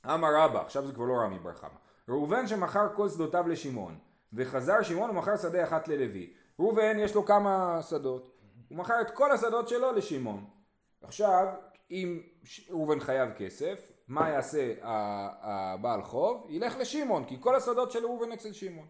אמר 0.06 0.34
רבא, 0.34 0.60
עכשיו 0.60 0.86
זה 0.86 0.92
כבר 0.92 1.04
לא 1.04 1.14
רמי 1.14 1.38
בר 1.38 1.54
חמא. 1.54 1.68
ראובן 2.08 2.46
שמכר 2.46 2.86
כל 2.96 3.08
שדותיו 3.08 3.48
לשמעון. 3.48 3.98
וחזר 4.34 4.82
שמעון 4.82 5.10
ומכר 5.10 5.36
שדה 5.36 5.64
אחת 5.64 5.88
ללוי. 5.88 6.32
ראובן 6.58 6.98
יש 6.98 7.14
לו 7.14 7.24
כמה 7.24 7.80
שדות, 7.82 8.30
הוא 8.68 8.78
מכר 8.78 9.00
את 9.00 9.10
כל 9.10 9.32
השדות 9.32 9.68
שלו 9.68 9.92
לשמעון. 9.92 10.44
עכשיו, 11.02 11.46
אם 11.90 12.20
ראובן 12.70 13.00
חייב 13.00 13.30
כסף, 13.36 13.92
מה 14.08 14.30
יעשה 14.30 14.74
הבעל 14.82 16.02
חוב? 16.02 16.46
ילך 16.50 16.76
לשמעון, 16.78 17.24
כי 17.24 17.36
כל 17.40 17.54
השדות 17.56 17.90
של 17.90 18.04
ראובן 18.04 18.32
אצל 18.32 18.52
שמעון. 18.52 18.86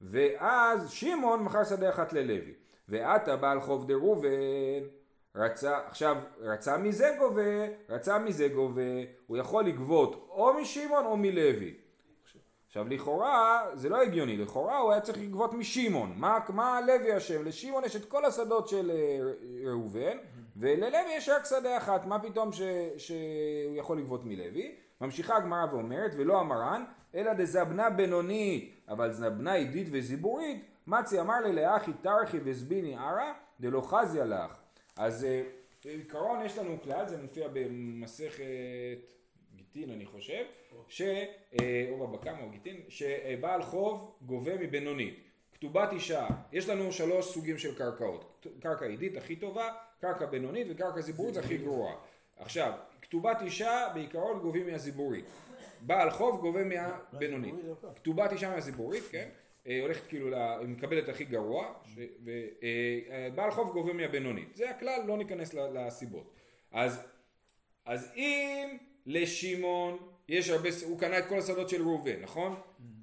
ואז 0.00 0.90
שמעון 0.90 1.42
מכר 1.42 1.64
שדה 1.64 1.90
אחת 1.90 2.12
ללוי. 2.12 2.54
ועתה 2.88 3.36
בעל 3.36 3.60
חוב 3.60 3.86
דראובן 3.86 4.28
רצה, 5.34 5.78
עכשיו 5.86 6.16
רצה 6.38 6.78
מזה 6.78 7.16
גובה, 7.18 7.66
רצה 7.88 8.18
מזה 8.18 8.48
גובה, 8.48 8.82
הוא 9.26 9.36
יכול 9.36 9.64
לגבות 9.64 10.28
או 10.30 10.54
משמעון 10.60 11.04
או 11.06 11.16
מלוי. 11.16 11.74
עכשיו 12.74 12.88
לכאורה 12.88 13.66
זה 13.74 13.88
לא 13.88 14.02
הגיוני, 14.02 14.36
לכאורה 14.36 14.78
הוא 14.78 14.92
היה 14.92 15.00
צריך 15.00 15.18
לגבות 15.18 15.54
משמעון, 15.54 16.12
מה, 16.16 16.38
מה 16.48 16.80
לוי 16.80 17.16
אשם? 17.16 17.44
לשמעון 17.44 17.84
יש 17.84 17.96
את 17.96 18.04
כל 18.04 18.24
השדות 18.24 18.68
של 18.68 18.90
אה, 18.90 19.18
ראובן 19.70 20.16
וללוי 20.56 21.12
יש 21.16 21.28
רק 21.28 21.44
שדה 21.44 21.76
אחת, 21.76 22.06
מה 22.06 22.18
פתאום 22.18 22.52
ש, 22.52 22.60
שהוא 22.96 23.76
יכול 23.76 23.98
לגבות 23.98 24.24
מלוי? 24.24 24.74
ממשיכה 25.00 25.36
הגמרא 25.36 25.66
ואומרת 25.72 26.10
ולא 26.16 26.40
המרן 26.40 26.84
אלא 27.14 27.32
דזבנה 27.32 27.90
בינונית. 27.90 28.80
אבל 28.88 29.12
זבנה 29.12 29.52
עידית 29.52 29.88
וזיבורית 29.92 30.64
מצי 30.86 31.20
אמר 31.20 31.40
לי 31.40 31.52
לאחי 31.52 31.92
תרחי 32.02 32.38
וזביני 32.44 32.96
ערה 32.96 33.32
דלא 33.60 33.80
חזיה 33.80 34.24
לך. 34.24 34.56
אז 34.96 35.24
אה, 35.24 35.42
בעיקרון 35.84 36.42
יש 36.44 36.58
לנו 36.58 36.76
כלל, 36.82 37.08
זה 37.08 37.22
מופיע 37.22 37.48
במסכת 37.52 38.44
גיטין 39.74 39.90
אני 39.90 40.06
חושב, 40.06 40.44
ש... 40.88 41.02
אה, 41.60 41.88
או 41.90 42.06
בבקם 42.06 42.34
או 42.42 42.50
גיטין, 42.50 42.80
שבעל 42.88 43.62
חוב 43.62 44.18
גובה 44.22 44.56
מבינונית. 44.56 45.20
כתובת 45.52 45.92
אישה, 45.92 46.26
יש 46.52 46.68
לנו 46.68 46.92
שלוש 46.92 47.26
סוגים 47.26 47.58
של 47.58 47.78
קרקעות, 47.78 48.46
קרקע 48.60 48.86
עידית 48.86 49.16
הכי 49.16 49.36
טובה, 49.36 49.72
קרקע 50.00 50.26
בינונית 50.26 50.66
וקרקע 50.70 51.00
זיבורית 51.00 51.36
הכי 51.36 51.58
גרועה. 51.58 51.94
עכשיו, 52.36 52.72
כתובת 53.02 53.42
אישה 53.42 53.88
בעיקרון 53.94 54.40
גובים 54.40 54.66
מהזיבורית, 54.66 55.24
בעל 55.80 56.10
חוב 56.10 56.40
גובה 56.40 56.64
מהבינונית, 56.64 57.54
כתובת 57.96 58.32
אישה 58.32 58.50
מהזיבורית, 58.50 59.04
כן, 59.10 59.28
אה, 59.66 59.78
הולכת 59.82 60.06
כאילו, 60.06 60.36
היא 60.36 60.68
מקבלת 60.68 61.08
הכי 61.08 61.24
גרוע, 61.24 61.74
ובעל 61.94 63.50
חוב 63.50 63.72
גובה 63.72 63.92
מהבינונית, 63.92 64.56
זה 64.56 64.70
הכלל, 64.70 65.02
לא 65.06 65.16
ניכנס 65.16 65.54
לסיבות. 65.54 66.30
אז, 66.72 67.06
אז 67.84 68.12
אם 68.16 68.76
לשמעון 69.06 69.98
יש 70.28 70.48
הרבה, 70.48 70.68
הוא 70.84 71.00
קנה 71.00 71.18
את 71.18 71.26
כל 71.26 71.38
השדות 71.38 71.68
של 71.68 71.82
ראובן, 71.82 72.20
נכון? 72.22 72.54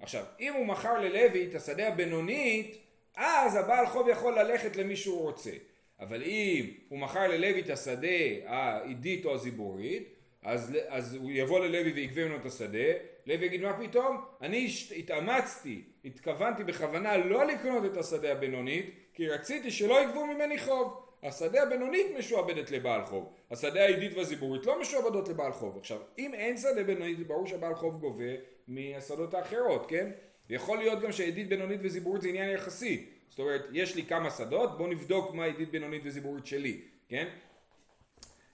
עכשיו, 0.01 0.23
אם 0.39 0.53
הוא 0.53 0.65
מכר 0.65 0.99
ללוי 0.99 1.47
את 1.49 1.55
השדה 1.55 1.87
הבינונית, 1.87 2.77
אז 3.15 3.55
הבעל 3.55 3.87
חוב 3.87 4.07
יכול 4.09 4.39
ללכת 4.39 4.75
למי 4.75 4.95
שהוא 4.95 5.21
רוצה. 5.21 5.51
אבל 5.99 6.23
אם 6.23 6.65
הוא 6.89 6.99
מכר 6.99 7.27
ללוי 7.27 7.59
את 7.59 7.69
השדה 7.69 8.07
העידית 8.45 9.25
או 9.25 9.35
הזיבורית, 9.35 10.03
אז, 10.43 10.77
אז 10.87 11.13
הוא 11.13 11.31
יבוא 11.31 11.59
ללוי 11.59 11.91
ויגבה 11.91 12.25
ממנו 12.25 12.35
את 12.35 12.45
השדה, 12.45 12.89
לוי 13.25 13.45
יגיד 13.45 13.61
מה 13.61 13.79
פתאום? 13.79 14.21
אני 14.41 14.69
התאמצתי, 14.97 15.81
התכוונתי 16.05 16.63
בכוונה 16.63 17.17
לא 17.17 17.45
לקנות 17.45 17.85
את 17.85 17.97
השדה 17.97 18.31
הבינונית, 18.31 18.85
כי 19.13 19.27
רציתי 19.27 19.71
שלא 19.71 20.01
יגבו 20.01 20.25
ממני 20.25 20.57
חוב. 20.57 21.10
השדה 21.23 21.63
הבינונית 21.63 22.07
משועבדת 22.17 22.71
לבעל 22.71 23.05
חוב, 23.05 23.33
השדה 23.51 23.83
העידית 23.83 24.17
והזיבורית 24.17 24.65
לא 24.65 24.81
משועבדות 24.81 25.29
לבעל 25.29 25.51
חוב. 25.51 25.77
עכשיו, 25.77 25.97
אם 26.17 26.33
אין 26.33 26.57
שדה 26.57 26.83
בינונית, 26.83 27.27
ברור 27.27 27.47
שהבעל 27.47 27.75
חוב 27.75 27.99
גובה 27.99 28.33
מהשדות 28.67 29.33
האחרות, 29.33 29.85
כן? 29.89 30.11
יכול 30.49 30.77
להיות 30.77 31.01
גם 31.01 31.11
שעידית 31.11 31.49
בינונית 31.49 31.79
וזיבורית 31.83 32.21
זה 32.21 32.29
עניין 32.29 32.49
יחסי. 32.49 33.09
זאת 33.29 33.39
אומרת, 33.39 33.61
יש 33.71 33.95
לי 33.95 34.05
כמה 34.05 34.29
שדות, 34.29 34.77
בואו 34.77 34.89
נבדוק 34.89 35.33
מה 35.33 35.43
עידית 35.43 35.71
בינונית 35.71 36.01
וזיבורית 36.05 36.45
שלי, 36.45 36.81
כן? 37.09 37.27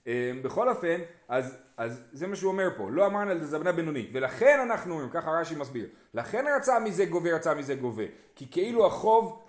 אמ, 0.07 0.11
בכל 0.43 0.69
אופן, 0.69 1.01
אז, 1.27 1.57
אז 1.77 2.03
זה 2.11 2.27
מה 2.27 2.35
שהוא 2.35 2.51
אומר 2.51 2.69
פה, 2.77 2.91
לא 2.91 3.05
אמרנו 3.05 3.31
על 3.31 3.43
זבנה 3.43 3.71
בינונית, 3.71 4.09
ולכן 4.13 4.59
אנחנו 4.59 4.93
אומרים, 4.93 5.09
ככה 5.09 5.31
רש"י 5.31 5.55
מסביר, 5.55 5.87
לכן 6.13 6.45
רצה 6.57 6.79
מזה 6.79 7.05
גובה, 7.05 7.35
רצה 7.35 7.53
מזה 7.53 7.75
גובה, 7.75 8.03
כי 8.35 8.51
כאילו 8.51 8.85
החוב 8.85 9.45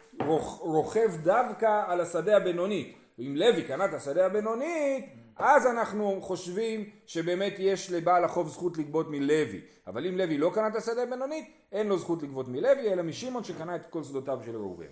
רוכב 0.61 1.17
דווקא 1.23 1.83
על 1.87 2.01
השדה 2.01 2.37
הבינונית, 2.37 2.97
ואם 3.19 3.37
לוי 3.37 3.63
קנה 3.63 3.85
את 3.85 3.95
השדה 3.95 4.27
הבינונית, 4.27 5.05
אז 5.37 5.67
אנחנו 5.67 6.19
חושבים 6.21 6.85
שבאמת 7.07 7.55
יש 7.59 7.93
לבעל 7.93 8.25
החוב 8.25 8.49
זכות 8.49 8.79
לגבות 8.79 9.11
מלוי. 9.11 9.61
אבל 9.87 10.07
אם 10.07 10.19
לוי 10.19 10.39
לא 10.39 10.51
קנה 10.55 10.69
את 10.69 10.77
השדה 10.77 11.03
הבינונית, 11.03 11.45
אין 11.73 11.87
לו 11.87 11.99
זכות 11.99 12.23
לגבות 12.23 12.49
מלוי, 12.49 12.93
אלא 12.93 13.03
משמעון 13.03 13.45
שקנה 13.45 13.77
את 13.77 13.87
כל 13.87 14.03
שדותיו 14.03 14.39
של 14.45 14.57
ראובן. 14.57 14.85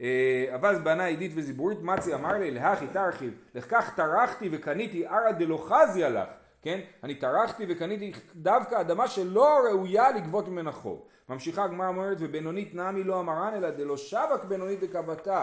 אה, 0.00 0.46
אבל 0.54 0.78
בנה 0.78 1.04
עידית 1.04 1.32
וזיבורית, 1.34 1.78
מצי 1.82 2.14
אמר 2.14 2.32
לי, 2.32 2.50
להכי 2.50 2.86
תרחיב, 2.92 3.34
לכך 3.54 3.92
טרחתי 3.96 4.48
וקניתי 4.52 5.06
ערא 5.06 5.30
דלוחזיה 5.30 6.08
לך. 6.08 6.28
כן? 6.62 6.80
אני 7.02 7.14
טרחתי 7.14 7.64
וקניתי 7.68 8.12
דווקא 8.34 8.80
אדמה 8.80 9.08
שלא 9.08 9.58
ראויה 9.68 10.10
לגבות 10.10 10.48
ממנה 10.48 10.72
חוב. 10.72 11.02
ממשיכה 11.28 11.64
הגמרא 11.64 11.88
אומרת 11.88 12.16
ובינונית 12.20 12.74
נמי 12.74 13.04
לא 13.04 13.20
אמרן 13.20 13.54
אלא 13.54 13.70
דלא 13.70 13.96
שבק 13.96 14.44
בינונית 14.48 14.80
דקבתה. 14.80 15.42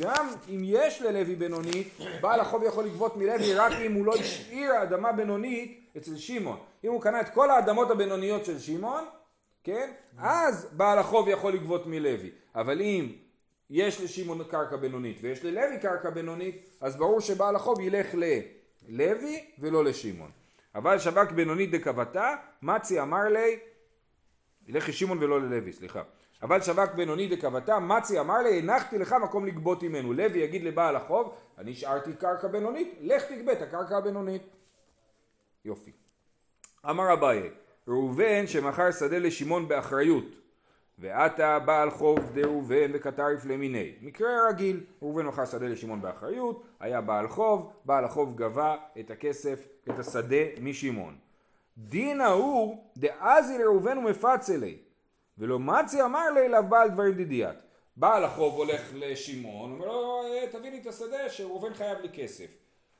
גם 0.00 0.28
אם 0.48 0.60
יש 0.64 1.02
ללוי 1.02 1.34
בינונית, 1.34 1.88
בעל 2.20 2.40
החוב 2.40 2.62
יכול 2.62 2.84
לגבות 2.84 3.16
מלוי 3.16 3.54
רק 3.54 3.72
אם 3.72 3.94
הוא 3.94 4.06
לא 4.06 4.14
השאיר 4.14 4.82
אדמה 4.82 5.12
בינונית 5.12 5.90
אצל 5.96 6.16
שמעון. 6.16 6.56
אם 6.84 6.92
הוא 6.92 7.02
קנה 7.02 7.20
את 7.20 7.28
כל 7.28 7.50
האדמות 7.50 7.90
הבינוניות 7.90 8.44
של 8.44 8.58
שמעון, 8.58 9.04
כן? 9.64 9.90
אז 10.18 10.68
בעל 10.72 10.98
החוב 10.98 11.28
יכול 11.28 11.52
לגבות 11.52 11.86
מלוי. 11.86 12.30
אבל 12.54 12.80
אם 12.80 13.12
יש 13.70 14.00
לשמעון 14.00 14.44
קרקע 14.44 14.76
בינונית 14.76 15.18
ויש 15.20 15.44
ללוי 15.44 15.78
קרקע 15.82 16.10
בינונית, 16.10 16.62
אז 16.80 16.96
ברור 16.96 17.20
שבעל 17.20 17.56
החוב 17.56 17.80
ילך 17.80 18.06
ללוי 18.88 19.44
ולא 19.58 19.84
לשמעון. 19.84 20.39
אבל 20.74 20.98
שווק 20.98 21.30
בינונית 21.30 21.70
דקבתה, 21.70 22.34
מצי 22.62 23.00
אמר 23.00 23.22
לי, 23.24 23.58
ילך 24.66 24.88
לשמעון 24.88 25.18
ולא 25.18 25.40
ללוי, 25.40 25.72
סליחה. 25.72 26.02
אבל 26.42 26.62
שווק 26.62 26.90
בינונית 26.94 27.30
דקבתה, 27.30 27.78
מצי 27.78 28.20
אמר 28.20 28.38
לי, 28.38 28.58
הנחתי 28.58 28.98
לך 28.98 29.12
מקום 29.22 29.46
לגבות 29.46 29.82
ממנו. 29.82 30.12
לוי 30.12 30.38
יגיד 30.38 30.64
לבעל 30.64 30.96
החוב, 30.96 31.34
אני 31.58 31.70
השארתי 31.70 32.12
קרקע 32.12 32.48
בינונית, 32.48 32.94
לך 33.00 33.24
תגבה 33.24 33.52
את 33.52 33.62
הקרקע 33.62 33.96
הבינונית. 33.96 34.42
יופי. 35.64 35.92
אמר 36.90 37.12
אביי, 37.12 37.50
ראובן 37.88 38.46
שמכר 38.46 38.90
שדה 38.90 39.18
לשמעון 39.18 39.68
באחריות, 39.68 40.39
ועתה 41.00 41.58
בעל 41.58 41.90
חוב 41.90 42.18
דראובן 42.32 42.90
וקטריף 42.94 43.44
למיני. 43.44 43.92
מקרה 44.02 44.28
רגיל, 44.48 44.80
ראובן 45.02 45.26
מכר 45.26 45.44
שדה 45.44 45.66
לשמעון 45.66 46.02
באחריות, 46.02 46.64
היה 46.80 47.00
בעל 47.00 47.28
חוב, 47.28 47.72
בעל 47.84 48.04
החוב 48.04 48.36
גבה 48.36 48.76
את 49.00 49.10
הכסף, 49.10 49.66
את 49.90 49.98
השדה 49.98 50.36
משמעון. 50.60 51.16
דין 51.78 52.20
ההוא 52.20 52.76
דאזי 52.96 53.58
לראובן 53.58 53.98
ומפצלי, 53.98 54.76
ולא 55.38 55.58
מצי 55.58 56.02
אמר 56.02 56.30
לי 56.30 56.46
אליו 56.46 56.64
בעל 56.68 56.90
דברים 56.90 57.14
דידיית. 57.14 57.56
בעל 57.96 58.24
החוב 58.24 58.54
הולך 58.54 58.90
לשמעון, 58.94 59.72
אומר 59.72 59.86
לו 59.86 60.22
אה, 60.22 60.46
תביא 60.52 60.70
לי 60.70 60.78
את 60.78 60.86
השדה 60.86 61.28
שראובן 61.28 61.74
חייב 61.74 61.98
לי 61.98 62.08
כסף. 62.14 62.46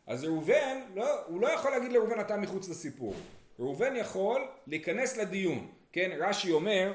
אז 0.07 0.25
ראובן, 0.25 0.81
לא, 0.95 1.27
הוא 1.27 1.41
לא 1.41 1.49
יכול 1.49 1.71
להגיד 1.71 1.93
לראובן 1.93 2.21
אתה 2.21 2.37
מחוץ 2.37 2.69
לסיפור. 2.69 3.15
ראובן 3.59 3.97
יכול 3.97 4.47
להיכנס 4.67 5.17
לדיון. 5.17 5.67
כן, 5.93 6.11
רש"י 6.19 6.53
אומר 6.53 6.93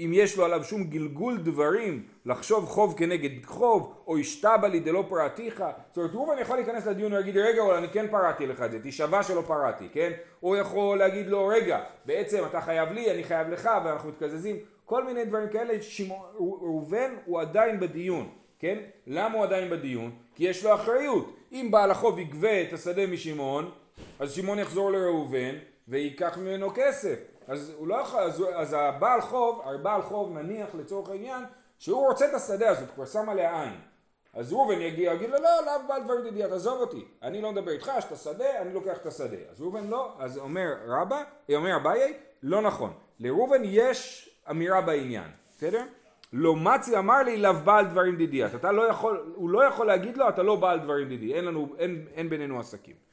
אם 0.00 0.10
יש 0.14 0.36
לו 0.36 0.44
עליו 0.44 0.64
שום 0.64 0.84
גלגול 0.84 1.36
דברים, 1.36 2.02
לחשוב 2.26 2.66
חוב 2.66 2.94
כנגד 2.98 3.44
חוב, 3.44 3.94
או 4.06 4.18
השתבע 4.18 4.68
לי 4.68 4.80
דלא 4.80 5.04
פרעתיך, 5.08 5.64
זאת 5.88 5.96
אומרת 5.96 6.14
ראובן 6.14 6.38
יכול 6.40 6.56
להיכנס 6.56 6.86
לדיון 6.86 7.12
ולהגיד 7.12 7.36
רגע 7.36 7.62
אבל 7.62 7.74
אני 7.74 7.88
כן 7.88 8.06
פרעתי 8.10 8.46
לך 8.46 8.62
את 8.62 8.70
זה, 8.70 8.78
תשבע 8.82 9.22
שלא 9.22 9.42
פרעתי, 9.46 9.88
כן? 9.92 10.12
הוא 10.40 10.56
יכול 10.56 10.98
להגיד 10.98 11.28
לו 11.28 11.46
רגע, 11.46 11.80
בעצם 12.04 12.44
אתה 12.46 12.60
חייב 12.60 12.92
לי, 12.92 13.10
אני 13.10 13.24
חייב 13.24 13.48
לך, 13.48 13.70
ואנחנו 13.84 14.08
מתקזזים, 14.08 14.56
כל 14.84 15.04
מיני 15.04 15.24
דברים 15.24 15.48
כאלה, 15.48 15.74
ראובן 16.38 17.10
הוא 17.24 17.40
עדיין 17.40 17.80
בדיון, 17.80 18.28
כן? 18.58 18.78
למה 19.06 19.34
הוא 19.34 19.44
עדיין 19.44 19.70
בדיון? 19.70 20.10
כי 20.34 20.44
יש 20.44 20.64
לו 20.64 20.74
אחריות, 20.74 21.36
אם 21.52 21.68
בעל 21.70 21.90
החוב 21.90 22.18
יגבה 22.18 22.62
את 22.62 22.72
השדה 22.72 23.06
משמעון, 23.06 23.70
אז 24.20 24.32
שמעון 24.32 24.58
יחזור 24.58 24.90
לראובן 24.90 25.54
וייקח 25.88 26.38
ממנו 26.38 26.70
כסף 26.74 27.18
אז 27.48 27.72
הוא 27.76 27.88
לא 27.88 27.94
יכול, 27.94 28.20
אז, 28.20 28.44
אז 28.54 28.76
הבעל 28.78 29.20
חוב, 29.20 29.62
הבעל 29.64 30.02
חוב 30.02 30.38
נניח 30.38 30.68
לצורך 30.74 31.08
העניין, 31.08 31.44
שהוא 31.78 32.08
רוצה 32.08 32.26
את 32.28 32.34
השדה 32.34 32.70
הזאת, 32.70 32.90
כבר 32.94 33.04
שם 33.04 33.28
עליה 33.28 33.62
עין. 33.62 33.80
אז 34.34 34.52
ראובן 34.52 34.80
יגיע, 34.80 35.12
יגיד 35.12 35.30
לו, 35.30 35.36
לא, 35.38 35.50
לאו 35.66 35.88
בעל 35.88 36.02
דברים 36.02 36.26
ידיעה, 36.26 36.48
תעזוב 36.48 36.80
אותי, 36.80 37.04
אני 37.22 37.42
לא 37.42 37.52
מדבר 37.52 37.70
איתך, 37.70 37.92
יש 37.98 38.04
את 38.04 38.12
השדה, 38.12 38.60
אני 38.60 38.72
לוקח 38.74 38.96
את 38.96 39.06
השדה. 39.06 39.36
אז 39.50 39.60
ראובן 39.60 39.86
לא, 39.86 40.12
אז 40.18 40.38
אומר 40.38 40.74
רבא, 40.86 41.22
אומר 41.54 41.76
אביי, 41.76 42.14
לא 42.42 42.62
נכון. 42.62 42.92
לראובן 43.20 43.60
יש 43.64 44.30
אמירה 44.50 44.80
בעניין, 44.80 45.30
בסדר? 45.56 45.84
לא 46.32 46.56
מצי 46.56 46.98
אמר 46.98 47.22
לי 47.22 47.36
לאו 47.36 47.52
בעל 47.64 47.86
דברים 47.86 48.16
דידיית. 48.16 48.54
אתה 48.54 48.72
לא 48.72 48.82
יכול, 48.82 49.32
הוא 49.34 49.50
לא 49.50 49.64
יכול 49.64 49.86
להגיד 49.86 50.16
לו, 50.16 50.28
אתה 50.28 50.42
לא 50.42 50.56
בעל 50.56 50.78
דברים 50.78 51.08
דידי, 51.08 51.34
אין 51.34 51.44
לנו, 51.44 51.68
אין, 51.78 52.06
אין 52.14 52.30
בינינו 52.30 52.60
עסקים. 52.60 53.07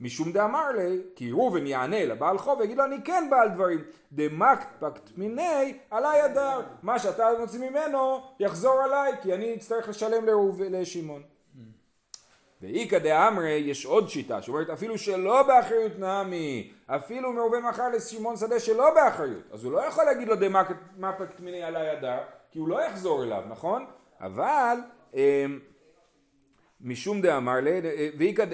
משום 0.00 0.32
דאמר 0.32 0.70
לי, 0.76 1.00
כי 1.16 1.30
ראובן 1.32 1.66
יענה 1.66 2.04
לבעל 2.04 2.38
חוב 2.38 2.60
ויגיד 2.60 2.78
לו 2.78 2.84
אני 2.84 2.96
כן 3.04 3.28
בעל 3.30 3.48
דברים, 3.48 3.84
דמקפקט 4.12 5.10
מיני 5.16 5.78
עלי 5.90 6.20
הדר, 6.20 6.60
מה 6.82 6.98
שאתה 6.98 7.28
מוציא 7.38 7.70
ממנו 7.70 8.20
יחזור 8.40 8.80
עליי 8.82 9.12
כי 9.22 9.34
אני 9.34 9.54
אצטרך 9.54 9.88
לשלם 9.88 10.24
לשמעון. 10.70 11.22
ואיכא 12.62 12.98
דאמרי 12.98 13.52
יש 13.66 13.86
עוד 13.86 14.08
שיטה 14.08 14.42
שאומרת 14.42 14.70
אפילו 14.70 14.98
שלא 14.98 15.42
באחריות 15.42 15.98
נעמי 15.98 16.72
אפילו 16.86 17.32
מראובן 17.32 17.62
מכר 17.62 17.88
לשמעון 17.88 18.36
שדה 18.36 18.60
שלא 18.60 18.94
באחריות 18.94 19.42
אז 19.52 19.64
הוא 19.64 19.72
לא 19.72 19.80
יכול 19.80 20.04
להגיד 20.04 20.28
לו 20.28 20.34
דמקפקט 20.36 21.40
מיני 21.40 21.62
עלי 21.62 21.88
הדר 21.88 22.18
כי 22.50 22.58
הוא 22.58 22.68
לא 22.68 22.82
יחזור 22.82 23.22
אליו 23.22 23.42
נכון 23.48 23.86
אבל 24.20 24.78
אמ, 25.14 25.58
משום 26.80 27.20
דאמר 27.20 27.60
לי, 27.60 27.80
ואיכא, 28.18 28.44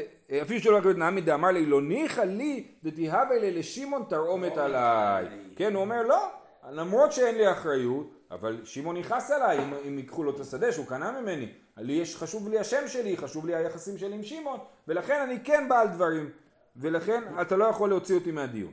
אפילו 0.42 0.60
שלא 0.60 0.76
רק 0.76 0.84
נעמי 0.96 1.20
דאמר 1.20 1.50
לי, 1.50 1.66
לא 1.66 1.82
ניחא 1.82 2.20
לי 2.20 2.66
דתיהווה 2.82 3.38
לי 3.38 3.50
לשמעון 3.50 4.02
תרעומת 4.08 4.56
עליי. 4.56 5.26
כן, 5.56 5.74
הוא 5.74 5.80
אומר 5.80 6.02
לא, 6.02 6.28
למרות 6.70 7.12
שאין 7.12 7.34
לי 7.34 7.52
אחריות, 7.52 8.14
אבל 8.30 8.60
שמעון 8.64 8.96
יכעס 8.96 9.30
עליי 9.30 9.58
אם, 9.58 9.74
אם 9.88 9.98
ייקחו 9.98 10.22
לו 10.22 10.30
את 10.30 10.40
השדה 10.40 10.72
שהוא 10.72 10.86
קנה 10.86 11.20
ממני. 11.20 11.48
לי 11.76 11.92
יש, 11.92 12.16
חשוב 12.16 12.48
לי 12.48 12.58
השם 12.58 12.88
שלי, 12.88 13.16
חשוב 13.16 13.46
לי 13.46 13.54
היחסים 13.54 13.98
שלי 13.98 14.14
עם 14.14 14.22
שמעון, 14.22 14.58
ולכן 14.88 15.20
אני 15.20 15.40
כן 15.44 15.68
בעל 15.68 15.88
דברים, 15.88 16.30
ולכן 16.76 17.22
אתה 17.40 17.56
לא 17.56 17.64
יכול 17.64 17.88
להוציא 17.88 18.14
אותי 18.14 18.32
מהדיון. 18.32 18.72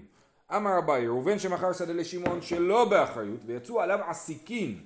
אמר 0.56 0.78
אביי, 0.78 1.08
ראובן 1.08 1.40
שמכר 1.40 1.74
שדה 1.74 1.94
לשמעון 1.94 2.42
שלא 2.42 2.86
באחריות, 2.86 3.40
ויצאו 3.46 3.82
עליו 3.82 4.00
עסיקין. 4.08 4.80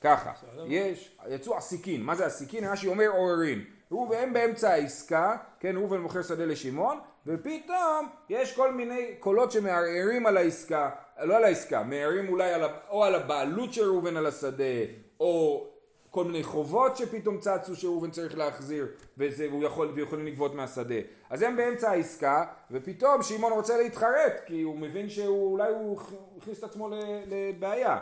ככה, 0.00 0.32
יש, 0.66 1.18
יצאו 1.28 1.56
עסיקין, 1.56 2.02
מה 2.02 2.14
זה 2.14 2.26
עסיקין? 2.26 2.64
רש"י 2.64 2.88
אומר 2.88 3.08
עוררין. 3.08 3.64
והם 3.98 4.32
באמצע 4.32 4.70
העסקה, 4.70 5.36
כן, 5.60 5.76
ראובן 5.76 6.00
מוכר 6.00 6.22
שדה 6.22 6.44
לשמעון, 6.44 6.98
ופתאום 7.26 8.08
יש 8.28 8.56
כל 8.56 8.72
מיני 8.72 9.14
קולות 9.20 9.52
שמערערים 9.52 10.26
על 10.26 10.36
העסקה, 10.36 10.90
לא 11.22 11.36
על 11.36 11.44
העסקה, 11.44 11.82
מערערים 11.82 12.28
אולי 12.28 12.52
על, 12.52 12.62
או 12.90 13.04
על 13.04 13.14
הבעלות 13.14 13.72
של 13.72 13.84
ראובן 13.84 14.16
על 14.16 14.26
השדה, 14.26 14.64
או 15.20 15.66
כל 16.10 16.24
מיני 16.24 16.42
חובות 16.42 16.96
שפתאום 16.96 17.38
צצו 17.38 17.76
שראובן 17.76 18.10
צריך 18.10 18.38
להחזיר 18.38 18.86
וזה, 19.18 19.48
והוא 19.50 19.64
יכול, 19.64 19.90
ויכולים 19.94 20.26
לגבות 20.26 20.54
מהשדה. 20.54 20.94
אז 21.30 21.42
הם 21.42 21.56
באמצע 21.56 21.90
העסקה 21.90 22.44
ופתאום 22.70 23.22
שמעון 23.22 23.52
רוצה 23.52 23.78
להתחרט 23.78 24.40
כי 24.46 24.62
הוא 24.62 24.78
מבין 24.78 25.08
שאולי 25.08 25.72
הוא 25.72 26.00
הכניס 26.38 26.58
את 26.58 26.64
עצמו 26.64 26.90
לבעיה. 27.26 27.98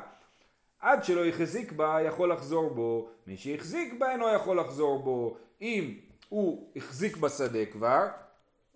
עד 0.83 1.05
שלא 1.05 1.27
החזיק 1.27 1.73
בה 1.73 1.99
יכול 2.07 2.33
לחזור 2.33 2.71
בו, 2.71 3.09
מי 3.27 3.37
שהחזיק 3.37 3.95
בה 3.99 4.13
אינו 4.13 4.35
יכול 4.35 4.61
לחזור 4.61 5.03
בו. 5.03 5.37
אם 5.61 5.95
הוא 6.29 6.69
החזיק 6.77 7.17
בשדה 7.17 7.67
כבר, 7.67 8.07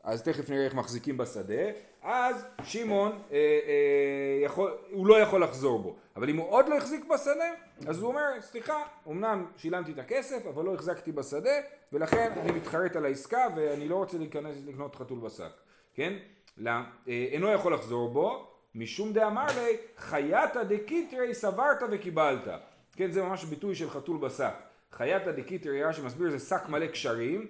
אז 0.02 0.22
תכף 0.22 0.50
נראה 0.50 0.64
איך 0.64 0.74
מחזיקים 0.74 1.16
בשדה, 1.16 1.62
אז 2.02 2.46
שמעון 2.64 3.12
אה, 3.12 3.36
אה, 3.36 4.44
יכול, 4.44 4.76
הוא 4.90 5.06
לא 5.06 5.20
יכול 5.20 5.42
לחזור 5.42 5.78
בו. 5.78 5.96
אבל 6.16 6.30
אם 6.30 6.36
הוא 6.36 6.50
עוד 6.50 6.68
לא 6.68 6.76
החזיק 6.76 7.04
בשדה, 7.04 7.50
אז 7.86 7.98
הוא 7.98 8.08
אומר, 8.08 8.40
סליחה, 8.40 8.82
אמנם 9.08 9.46
שילמתי 9.56 9.92
את 9.92 9.98
הכסף, 9.98 10.46
אבל 10.46 10.64
לא 10.64 10.74
החזקתי 10.74 11.12
בשדה, 11.12 11.60
ולכן 11.92 12.32
אני 12.36 12.52
מתחרט 12.52 12.96
על 12.96 13.04
העסקה 13.04 13.46
ואני 13.56 13.88
לא 13.88 13.94
רוצה 13.94 14.18
להיכנס 14.18 14.56
לקנות 14.66 14.96
חתול 14.96 15.18
בשק, 15.18 15.52
כן? 15.94 16.12
לא, 16.56 16.70
אינו 17.06 17.52
יכול 17.52 17.74
לחזור 17.74 18.08
בו, 18.08 18.55
משום 18.76 19.12
דאמר 19.12 19.46
ליה, 19.46 19.76
חייתא 19.96 20.62
דקיטרא 20.62 21.34
סברת 21.34 21.78
וקיבלת. 21.90 22.48
כן, 22.96 23.10
זה 23.10 23.22
ממש 23.22 23.44
ביטוי 23.44 23.74
של 23.74 23.90
חתול 23.90 24.18
בשק. 24.18 24.54
חייתא 24.92 25.32
דקיטרי, 25.32 25.84
רש"י 25.84 26.02
מסביר, 26.02 26.30
זה 26.30 26.38
שק 26.38 26.68
מלא 26.68 26.86
קשרים, 26.86 27.46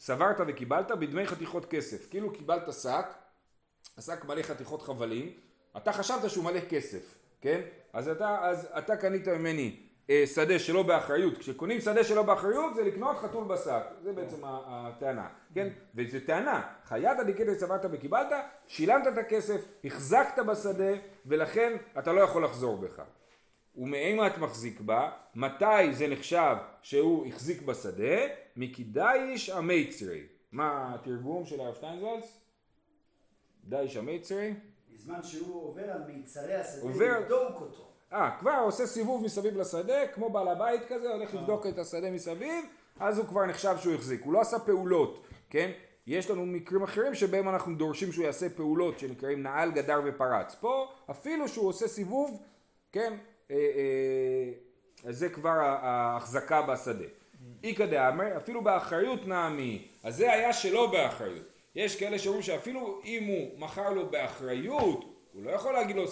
סברת 0.00 0.36
וקיבלת 0.46 0.90
בדמי 0.90 1.26
חתיכות 1.26 1.64
כסף. 1.64 2.10
כאילו 2.10 2.32
קיבלת 2.32 2.72
שק, 2.72 3.06
השק 3.98 4.24
מלא 4.24 4.42
חתיכות 4.42 4.82
חבלים, 4.82 5.32
אתה 5.76 5.92
חשבת 5.92 6.30
שהוא 6.30 6.44
מלא 6.44 6.60
כסף, 6.60 7.18
כן? 7.40 7.60
אז 7.92 8.08
אתה, 8.08 8.38
אז 8.42 8.68
אתה 8.78 8.96
קנית 8.96 9.28
ממני 9.28 9.85
שדה 10.26 10.58
שלא 10.58 10.82
באחריות, 10.82 11.38
כשקונים 11.38 11.80
שדה 11.80 12.04
שלא 12.04 12.22
באחריות 12.22 12.74
זה 12.74 12.84
לקנות 12.84 13.16
חתול 13.16 13.44
בשק, 13.44 13.82
זה 14.02 14.12
בעצם 14.12 14.36
הטענה, 14.44 15.28
כן? 15.54 15.68
וזו 15.94 16.18
טענה, 16.26 16.62
חייתה 16.84 17.24
דקטע 17.24 17.54
צבעת 17.54 17.80
וקיבלת, 17.92 18.32
שילמת 18.66 19.06
את 19.06 19.18
הכסף, 19.18 19.60
החזקת 19.84 20.38
בשדה, 20.46 20.92
ולכן 21.26 21.76
אתה 21.98 22.12
לא 22.12 22.20
יכול 22.20 22.44
לחזור 22.44 22.76
בך. 22.76 23.02
ומאימה 23.76 24.26
את 24.26 24.38
מחזיק 24.38 24.80
בה, 24.80 25.10
מתי 25.34 25.94
זה 25.94 26.06
נחשב 26.08 26.56
שהוא 26.82 27.26
החזיק 27.26 27.62
בשדה? 27.62 28.16
מקידאיש 28.56 29.50
המיצרי. 29.50 30.22
מה 30.52 30.94
התרגום 30.94 31.46
של 31.46 31.60
הרב 31.60 31.74
שטיינזלץ? 31.74 32.40
דאיש 33.64 33.96
המיצרי? 33.96 34.54
בזמן 34.94 35.22
שהוא 35.22 35.64
עובר 35.64 35.90
על 35.90 36.02
מיצרי 36.06 36.54
השדה. 36.54 36.88
לבדוק 36.88 37.60
אותו. 37.60 37.95
אה, 38.12 38.30
כבר 38.38 38.58
עושה 38.64 38.86
סיבוב 38.86 39.24
מסביב 39.24 39.56
לשדה, 39.56 40.06
כמו 40.14 40.30
בעל 40.30 40.48
הבית 40.48 40.80
כזה, 40.88 41.12
הולך. 41.12 41.34
לבדוק 41.34 41.66
את 41.66 41.78
השדה 41.78 42.10
מסביב, 42.10 42.64
אז 43.00 43.18
הוא 43.18 43.26
כבר 43.26 43.46
נחשב 43.46 43.76
שהוא 43.80 43.94
החזיק. 43.94 44.22
הוא 44.24 44.32
לא 44.32 44.40
עשה 44.40 44.58
פעולות, 44.58 45.26
כן? 45.50 45.70
יש 46.06 46.30
לנו 46.30 46.46
מקרים 46.46 46.82
אחרים 46.82 47.14
שבהם 47.14 47.48
אנחנו 47.48 47.74
דורשים 47.74 48.12
שהוא 48.12 48.24
יעשה 48.24 48.48
פעולות 48.48 48.98
שנקראים 48.98 49.42
נעל, 49.42 49.70
גדר 49.70 50.00
ופרץ. 50.04 50.54
פה 50.54 50.88
אפילו 51.10 51.48
שהוא 51.48 51.68
עושה 51.68 51.88
סיבוב, 51.88 52.42
כן? 52.92 53.12
אה, 53.50 53.56
אה, 53.56 55.12
זה 55.12 55.28
כבר 55.28 55.58
ההחזקה 55.60 56.62
בשדה. 56.62 57.04
איכא 57.64 57.86
דאמר, 57.86 58.36
אפילו 58.36 58.64
באחריות 58.64 59.26
נעמי, 59.26 59.88
אז 60.04 60.16
זה 60.16 60.32
היה 60.32 60.52
שלא 60.52 60.90
באחריות. 60.92 61.46
יש 61.74 61.96
כאלה 61.96 62.18
שאומרים 62.18 62.42
שאפילו 62.42 63.00
אם 63.04 63.24
הוא 63.24 63.60
מכר 63.60 63.90
לו 63.90 64.10
באחריות, 64.10 65.04
הוא 65.36 65.44
לא 65.44 65.50
יכול 65.50 65.72
להגיד 65.72 65.96
לו 65.96 66.04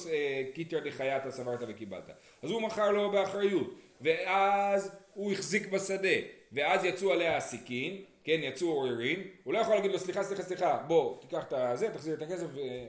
קיטר 0.54 0.78
דחייתא 0.78 1.30
סברת 1.30 1.58
וקיבלת. 1.68 2.10
אז 2.42 2.50
הוא 2.50 2.62
מכר 2.62 2.90
לו 2.90 3.10
באחריות, 3.10 3.74
ואז 4.00 4.96
הוא 5.14 5.32
החזיק 5.32 5.68
בשדה, 5.68 6.08
ואז 6.52 6.84
יצאו 6.84 7.12
עליה 7.12 7.36
הסכין, 7.36 8.04
כן, 8.24 8.40
יצאו 8.42 8.68
עוררין, 8.68 9.22
הוא 9.44 9.54
לא 9.54 9.58
יכול 9.58 9.74
להגיד 9.74 9.90
לו 9.90 9.98
סליחה, 9.98 10.24
סליחה, 10.24 10.42
סליחה, 10.42 10.76
בוא, 10.76 11.20
תיקח 11.20 11.44
את 11.52 11.78
זה, 11.78 11.90
תחזיר 11.90 12.14
את 12.14 12.22
הכסף, 12.22 12.46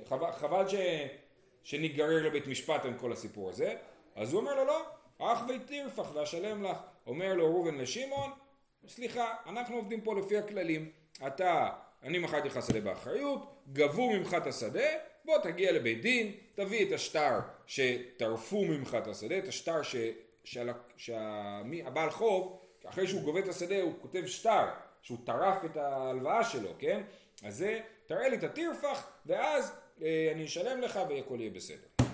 חבל, 0.09 0.31
חבל 0.31 0.67
ש... 0.67 0.75
שניגרר 1.63 2.27
לבית 2.27 2.47
משפט 2.47 2.85
עם 2.85 2.97
כל 2.97 3.11
הסיפור 3.11 3.49
הזה. 3.49 3.75
אז 4.15 4.33
הוא 4.33 4.41
אומר 4.41 4.55
לו 4.55 4.65
לא, 4.65 4.81
אך 5.19 5.39
ותרפח 5.49 6.15
ואשלם 6.15 6.63
לך. 6.63 6.77
אומר 7.07 7.33
לו 7.33 7.45
ראובן 7.45 7.75
לשמעון, 7.75 8.31
סליחה, 8.87 9.35
אנחנו 9.45 9.75
עובדים 9.75 10.01
פה 10.01 10.15
לפי 10.15 10.37
הכללים. 10.37 10.91
אתה, 11.27 11.69
אני 12.03 12.19
מכרתי 12.19 12.47
לך 12.47 12.59
שדה 12.67 12.79
באחריות, 12.79 13.55
גבו 13.73 14.09
ממך 14.09 14.33
את 14.37 14.47
השדה, 14.47 14.89
בוא 15.25 15.37
תגיע 15.37 15.71
לבית 15.71 16.01
דין, 16.01 16.31
תביא 16.55 16.87
את 16.87 16.91
השטר 16.91 17.39
שטרפו 17.65 18.65
ממך 18.65 18.97
את 19.03 19.07
השדה, 19.07 19.37
את 19.37 19.47
השטר 19.47 19.81
ש... 19.83 19.95
שהבעל 20.97 22.09
חוב, 22.09 22.61
אחרי 22.85 23.07
שהוא 23.07 23.21
גובה 23.21 23.39
את 23.39 23.47
השדה 23.47 23.81
הוא 23.81 23.93
כותב 24.01 24.25
שטר, 24.25 24.65
שהוא 25.01 25.17
טרף 25.25 25.65
את 25.65 25.77
ההלוואה 25.77 26.43
שלו, 26.43 26.69
כן? 26.79 27.01
אז 27.43 27.57
זה, 27.57 27.79
תראה 28.07 28.29
לי 28.29 28.37
את 28.37 28.43
הטרפח, 28.43 29.07
ואז 29.25 29.71
אה, 30.01 30.31
אני 30.35 30.45
אשלם 30.45 30.81
לך 30.81 30.99
והכל 31.09 31.37
יהיה 31.39 31.49
בסדר. 31.49 32.05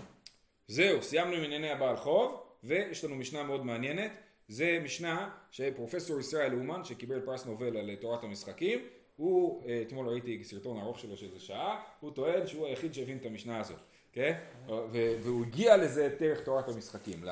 זהו, 0.67 1.03
סיימנו 1.03 1.35
עם 1.35 1.43
ענייני 1.43 1.69
הבעל 1.69 1.95
חוב, 1.95 2.43
ויש 2.63 3.03
לנו 3.03 3.15
משנה 3.15 3.43
מאוד 3.43 3.65
מעניינת, 3.65 4.11
זה 4.47 4.79
משנה 4.83 5.29
שפרופסור 5.51 6.19
ישראל 6.19 6.53
אומן, 6.53 6.83
שקיבל 6.83 7.21
פרס 7.25 7.45
נובל 7.45 7.77
על 7.77 7.95
תורת 7.95 8.23
המשחקים, 8.23 8.79
הוא, 9.15 9.63
אה, 9.67 9.83
אתמול 9.87 10.07
ראיתי 10.07 10.43
סרטון 10.43 10.79
ארוך 10.79 10.99
שלו 10.99 11.17
של 11.17 11.39
שעה, 11.39 11.83
הוא 11.99 12.11
טוען 12.11 12.47
שהוא 12.47 12.67
היחיד 12.67 12.93
שהבין 12.93 13.17
את 13.17 13.25
המשנה 13.25 13.59
הזאת, 13.59 13.79
כן? 14.13 14.37
והוא 14.97 15.45
הגיע 15.45 15.77
לזה 15.77 16.15
דרך 16.19 16.43
תורת 16.43 16.69
המשחקים, 16.69 17.23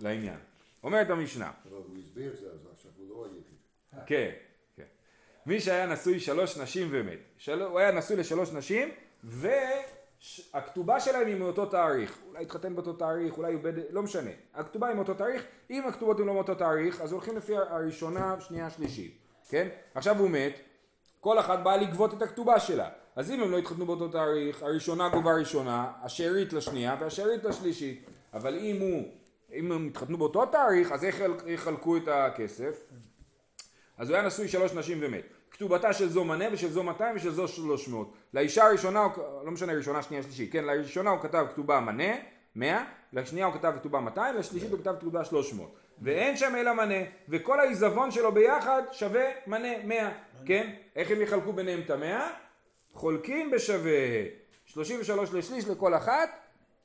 לעניין. 0.00 0.38
אומרת 0.84 1.10
המשנה. 1.10 1.50
אבל 1.64 1.76
הוא 1.76 1.96
הסביר 1.98 2.32
את 2.32 2.38
זה, 2.38 2.46
אז 2.46 2.66
עכשיו 2.72 2.90
הוא 2.96 3.08
לא 3.08 3.24
היחיד. 3.24 4.06
כן, 4.06 4.30
כן. 4.76 4.84
מי 5.46 5.60
שהיה 5.60 5.86
נשוי 5.86 6.20
שלוש 6.20 6.56
נשים 6.56 6.88
ומת, 6.90 7.18
הוא 7.48 7.78
היה 7.78 7.92
נשוי 7.92 8.16
לשלוש 8.16 8.52
נשים, 8.52 8.88
והכתובה 9.24 11.00
שלהם 11.00 11.26
היא 11.26 11.36
מאותו 11.36 11.66
תאריך. 11.66 12.18
אולי 12.26 12.42
התחתן 12.42 12.74
באותו 12.74 12.92
תאריך, 12.92 13.36
אולי 13.36 13.52
הוא 13.52 13.62
בד... 13.62 13.72
לא 13.90 14.02
משנה. 14.02 14.30
הכתובה 14.54 14.88
היא 14.88 14.96
מאותו 14.96 15.14
תאריך, 15.14 15.46
אם 15.70 15.88
הכתובות 15.88 16.20
הן 16.20 16.26
לא 16.26 16.34
מאותו 16.34 16.54
תאריך, 16.54 17.00
אז 17.00 17.12
הולכים 17.12 17.36
לפי 17.36 17.56
הראשונה, 17.56 18.36
שנייה, 18.40 18.70
שלישית. 18.70 19.18
כן? 19.48 19.68
עכשיו 19.94 20.18
הוא 20.18 20.30
מת, 20.30 20.60
כל 21.22 21.38
אחת 21.38 21.58
באה 21.58 21.76
לגבות 21.76 22.14
את 22.14 22.22
הכתובה 22.22 22.60
שלה. 22.60 22.88
אז 23.16 23.30
אם 23.30 23.40
הם 23.40 23.50
לא 23.50 23.58
התחתנו 23.58 23.86
באותו 23.86 24.08
תאריך, 24.08 24.62
הראשונה 24.62 25.08
גובה 25.08 25.34
ראשונה, 25.34 25.92
השארית 26.02 26.52
לשנייה 26.52 26.96
והשארית 27.00 27.44
לשלישית. 27.44 28.06
אבל 28.34 28.58
אם 28.58 28.80
הוא, 28.80 29.02
אם 29.52 29.72
הם 29.72 29.86
התחתנו 29.86 30.18
באותו 30.18 30.46
תאריך, 30.46 30.92
אז 30.92 31.04
איך 31.04 31.22
יחלקו 31.46 31.96
את 31.96 32.08
הכסף? 32.08 32.80
אז 33.98 34.08
הוא 34.08 34.16
היה 34.16 34.26
נשוי 34.26 34.48
שלוש 34.48 34.72
נשים 34.72 34.98
ומת. 35.00 35.24
כתובתה 35.50 35.92
של 35.92 36.08
זו 36.08 36.24
מנה 36.24 36.44
ושל 36.52 36.70
זו 36.70 36.82
200 36.82 37.16
ושל 37.16 37.30
זו 37.30 37.48
300. 37.48 38.12
לאישה 38.34 38.64
הראשונה, 38.64 39.06
לא 39.44 39.50
משנה 39.50 39.72
ראשונה, 39.72 40.02
שנייה, 40.02 40.22
שלישית, 40.22 40.52
כן, 40.52 40.64
לראשונה 40.64 41.10
הוא 41.10 41.20
כתב 41.20 41.46
כתובה 41.50 41.80
מנה, 41.80 42.12
100, 42.56 42.84
לשנייה 43.12 43.46
הוא 43.46 43.54
כתב 43.54 43.72
כתובה 43.80 44.00
200, 44.00 44.36
לשלישית 44.36 44.70
הוא 44.70 44.78
כתב 44.78 44.94
כתובה 45.00 45.24
300. 45.24 45.74
ואין 46.02 46.36
שם 46.36 46.54
אלא 46.56 46.72
מנה, 46.72 47.04
וכל 47.28 47.60
העיזבון 47.60 48.10
שלו 48.10 48.32
ביחד 48.32 48.82
שווה 48.92 49.24
מנה 49.46 49.68
100, 49.84 50.10
כן? 50.46 50.74
איך 50.96 51.10
הם 51.10 51.20
יחלקו 51.20 51.52
ביניהם 51.52 51.80
את 51.80 51.90
המאה? 51.90 52.30
חולקים 52.92 53.50
בשווה 53.50 53.92
33 54.64 55.32
לשליש 55.32 55.68
לכל 55.68 55.94
אחת, 55.94 56.28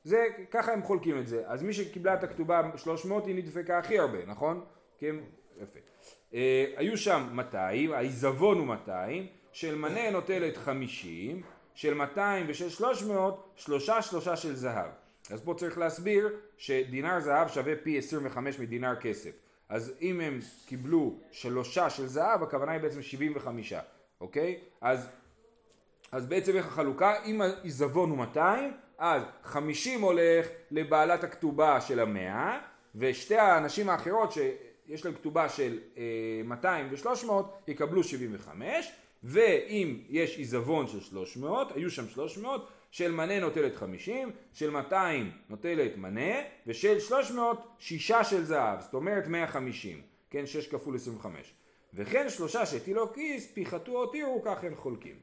זה, 0.04 0.24
ככה 0.50 0.72
הם 0.72 0.82
חולקים 0.82 1.18
את 1.18 1.28
זה. 1.28 1.42
אז 1.46 1.62
מי 1.62 1.72
שקיבלה 1.72 2.14
את 2.14 2.24
הכתובה 2.24 2.62
300 2.76 3.26
היא 3.26 3.34
נדפקה 3.34 3.78
הכי 3.78 3.98
הרבה, 3.98 4.18
נכון? 4.26 4.64
כן, 4.98 5.16
יפה. 5.62 5.78
אה, 6.34 6.64
היו 6.76 6.96
שם 6.96 7.28
200, 7.32 7.92
העיזבון 7.92 8.58
הוא 8.58 8.66
200, 8.66 9.26
של 9.52 9.74
מנה 9.74 10.10
נוטלת 10.10 10.56
50, 10.56 11.42
של 11.74 11.94
200 11.94 12.46
ושל 12.48 12.68
300, 12.68 13.52
שלושה 13.56 14.02
שלושה 14.02 14.36
של 14.36 14.54
זהב. 14.54 14.90
אז 15.30 15.40
פה 15.40 15.54
צריך 15.54 15.78
להסביר 15.78 16.28
שדינר 16.56 17.20
זהב 17.20 17.48
שווה 17.48 17.72
פי 17.82 17.98
25 17.98 18.58
מדינר 18.58 18.94
כסף. 19.00 19.30
אז 19.68 19.92
אם 20.00 20.20
הם 20.20 20.38
קיבלו 20.66 21.14
שלושה 21.30 21.90
של 21.90 22.06
זהב, 22.06 22.42
הכוונה 22.42 22.72
היא 22.72 22.80
בעצם 22.80 23.02
75, 23.02 23.72
אוקיי? 24.20 24.58
אז, 24.80 25.08
אז 26.12 26.26
בעצם 26.26 26.56
איך 26.56 26.66
החלוקה? 26.66 27.14
אם 27.24 27.40
העיזבון 27.40 28.10
הוא 28.10 28.18
200, 28.18 28.72
אז 28.98 29.22
50 29.44 30.00
הולך 30.00 30.46
לבעלת 30.70 31.24
הכתובה 31.24 31.80
של 31.80 32.00
המאה, 32.00 32.58
ושתי 32.94 33.36
האנשים 33.36 33.88
האחרות 33.88 34.32
שיש 34.32 35.04
להם 35.04 35.14
כתובה 35.14 35.48
של 35.48 35.78
אה, 35.96 36.02
200 36.44 36.88
ו-300 36.90 37.30
יקבלו 37.68 38.04
75, 38.04 38.92
ואם 39.24 39.98
יש 40.08 40.38
עיזבון 40.38 40.86
של 40.86 41.00
300, 41.00 41.72
היו 41.76 41.90
שם 41.90 42.08
300, 42.08 42.68
של 42.90 43.12
מנה 43.12 43.40
נוטלת 43.40 43.76
50, 43.76 44.30
של 44.52 44.70
200 44.70 45.30
נוטלת 45.48 45.96
מנה, 45.96 46.34
ושל 46.66 47.00
300 47.00 47.68
שישה 47.78 48.24
של 48.24 48.44
זהב, 48.44 48.80
זאת 48.80 48.94
אומרת 48.94 49.26
150, 49.26 50.02
כן, 50.30 50.46
6 50.46 50.68
כפול 50.68 50.96
25. 50.96 51.54
וכן 51.94 52.28
שלושה 52.28 52.66
שהטילו 52.66 53.12
כיס, 53.12 53.52
פיחתו 53.52 53.92
או 53.92 54.06
טירו, 54.06 54.42
כך 54.44 54.64
הם 54.64 54.74
חולקים. 54.76 55.16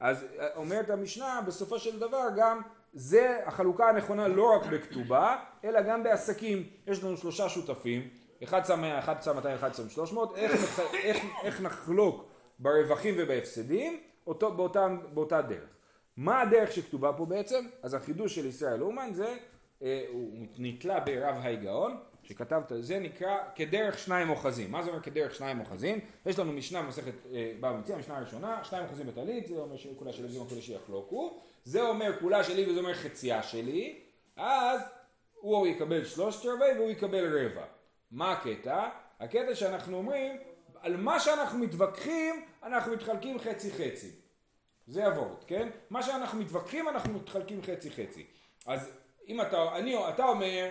אז 0.00 0.26
אה, 0.38 0.46
אומרת 0.56 0.90
המשנה, 0.90 1.40
בסופו 1.46 1.78
של 1.78 1.98
דבר 1.98 2.28
גם 2.36 2.60
זה 2.92 3.40
החלוקה 3.46 3.88
הנכונה 3.88 4.28
לא 4.28 4.56
רק 4.56 4.66
בכתובה, 4.66 5.36
אלא 5.64 5.82
גם 5.82 6.02
בעסקים. 6.02 6.66
יש 6.86 7.04
לנו 7.04 7.16
שלושה 7.16 7.48
שותפים, 7.48 8.08
אחד 8.44 8.64
שם 8.66 8.80
100, 8.80 8.98
אחד 8.98 9.22
שם 9.22 9.36
200, 9.36 9.54
אחד 9.56 9.74
שם 9.74 9.88
300, 9.88 10.36
איך, 10.36 10.80
איך, 10.94 11.24
איך 11.42 11.60
נחלוק 11.60 12.24
ברווחים 12.58 13.14
ובהפסדים, 13.18 14.00
אותו, 14.26 14.52
באותה, 14.54 14.88
באותה 15.14 15.42
דרך. 15.42 15.68
מה 16.16 16.40
הדרך 16.40 16.72
שכתובה 16.72 17.12
פה 17.12 17.26
בעצם? 17.26 17.64
אז 17.82 17.94
החידוש 17.94 18.34
של 18.34 18.46
ישראל 18.46 18.82
אומן 18.82 19.10
זה, 19.14 19.36
אה, 19.82 20.04
הוא 20.12 20.46
נתלה 20.58 21.00
ברב 21.00 21.36
ההיגאון, 21.40 21.96
שכתב 22.22 22.62
את 22.66 22.84
זה 22.84 22.98
נקרא 22.98 23.36
כדרך 23.54 23.98
שניים 23.98 24.30
אוחזים. 24.30 24.70
מה 24.70 24.82
זה 24.82 24.90
אומר 24.90 25.02
כדרך 25.02 25.34
שניים 25.34 25.60
אוחזים? 25.60 26.00
יש 26.26 26.38
לנו 26.38 26.52
משנה 26.52 26.82
מסכת 26.82 27.12
אה, 27.32 27.72
מציע, 27.72 27.96
משנה 27.96 28.18
ראשונה, 28.18 28.64
שניים 28.64 28.84
אוחזים 28.84 29.06
בטלית, 29.06 29.46
זה 29.46 29.54
אומר 29.54 29.76
שכולה 29.76 30.12
שלי 30.12 30.26
וזה 30.26 30.38
כולה 30.48 30.62
שיחלוקו, 30.62 31.40
זה 31.64 31.82
אומר 31.82 32.12
כולה 32.20 32.44
שלי 32.44 32.70
וזה 32.70 32.80
אומר 32.80 32.94
חצייה 32.94 33.42
שלי, 33.42 34.00
אז 34.36 34.80
הוא 35.40 35.66
יקבל 35.66 36.04
שלושת 36.04 36.46
רבעי 36.46 36.78
והוא 36.78 36.90
יקבל 36.90 37.44
רבע. 37.44 37.64
מה 38.10 38.32
הקטע? 38.32 38.88
הקטע 39.20 39.54
שאנחנו 39.54 39.96
אומרים, 39.96 40.36
על 40.80 40.96
מה 40.96 41.20
שאנחנו 41.20 41.58
מתווכחים, 41.58 42.44
אנחנו 42.62 42.92
מתחלקים 42.92 43.38
חצי 43.38 43.70
חצי. 43.70 44.21
זה 44.86 45.06
הוורד, 45.06 45.44
כן? 45.46 45.68
מה 45.90 46.02
שאנחנו 46.02 46.40
מתווכחים 46.40 46.88
אנחנו 46.88 47.12
מתחלקים 47.12 47.62
חצי 47.62 47.90
חצי. 47.90 48.26
אז 48.66 48.90
אם 49.28 49.40
אתה, 49.40 49.76
אני, 49.76 50.08
אתה 50.08 50.24
אומר 50.24 50.70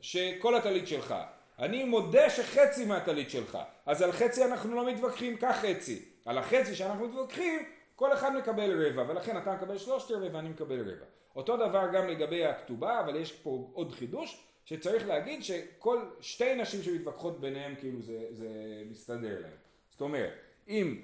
שכל 0.00 0.54
הטלית 0.54 0.88
שלך, 0.88 1.14
אני 1.58 1.84
מודה 1.84 2.30
שחצי 2.30 2.84
מהטלית 2.84 3.30
שלך, 3.30 3.58
אז 3.86 4.02
על 4.02 4.12
חצי 4.12 4.44
אנחנו 4.44 4.74
לא 4.74 4.86
מתווכחים, 4.86 5.36
קח 5.36 5.56
חצי. 5.62 6.04
על 6.24 6.38
החצי 6.38 6.74
שאנחנו 6.74 7.08
מתווכחים, 7.08 7.58
כל 7.96 8.12
אחד 8.12 8.36
מקבל 8.36 8.86
רבע, 8.86 9.04
ולכן 9.08 9.38
אתה 9.38 9.54
מקבל 9.54 9.78
שלושת 9.78 10.10
רבע 10.10 10.28
ואני 10.32 10.48
מקבל 10.48 10.80
רבע. 10.80 11.06
אותו 11.36 11.56
דבר 11.56 11.86
גם 11.92 12.08
לגבי 12.08 12.46
הכתובה, 12.46 13.00
אבל 13.00 13.16
יש 13.16 13.32
פה 13.32 13.70
עוד 13.72 13.92
חידוש, 13.92 14.44
שצריך 14.64 15.08
להגיד 15.08 15.44
שכל 15.44 16.02
שתי 16.20 16.54
נשים 16.54 16.82
שמתווכחות 16.82 17.40
ביניהם, 17.40 17.74
כאילו 17.74 18.02
זה, 18.02 18.26
זה 18.30 18.48
מסתדר 18.90 19.40
להם. 19.40 19.56
זאת 19.90 20.00
אומרת, 20.00 20.32
אם 20.68 21.00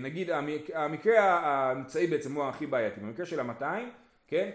נגיד 0.00 0.30
המק- 0.30 0.70
המקרה 0.74 1.20
האמצעי 1.24 2.06
בעצם 2.06 2.34
הוא 2.34 2.44
הכי 2.44 2.66
בעייתי, 2.66 3.00
במקרה 3.00 3.26
של 3.26 3.40
המאתיים, 3.40 3.90
כן? 4.28 4.50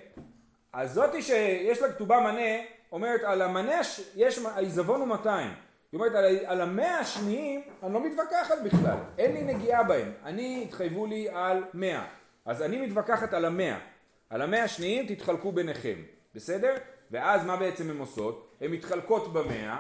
אז 0.74 0.93
זאתי 0.93 1.22
שיש 1.22 1.82
לה 1.82 1.91
כתובה 1.93 2.19
מנה, 2.19 2.62
אומרת 2.91 3.22
על 3.24 3.41
המנה 3.41 3.82
יש, 4.15 4.39
העיזבון 4.45 5.00
הוא 5.00 5.08
200. 5.08 5.48
היא 5.91 6.00
אומרת 6.00 6.15
על, 6.15 6.26
על 6.45 6.62
המאה 6.62 7.00
השניים 7.00 7.62
אני 7.84 7.93
לא 7.93 8.04
מתווכחת 8.06 8.56
בכלל, 8.65 8.98
אין 9.17 9.34
לי 9.34 9.54
נגיעה 9.54 9.84
בהם, 9.84 10.12
אני 10.24 10.63
התחייבו 10.67 11.06
לי 11.06 11.30
על 11.30 11.63
100, 11.74 12.06
אז 12.45 12.62
אני 12.62 12.88
מתווכחת 12.88 13.34
על 13.34 13.45
המאה, 13.45 13.78
על 14.30 14.41
המאה 14.41 14.63
השניים 14.63 15.06
תתחלקו 15.15 15.52
ביניכם, 15.52 15.95
בסדר? 16.36 16.76
ואז 17.12 17.45
מה 17.45 17.56
בעצם 17.58 17.89
הן 17.89 17.98
עושות? 17.98 18.56
הן 18.62 18.72
מתחלקות 18.72 19.34
במאה, 19.34 19.78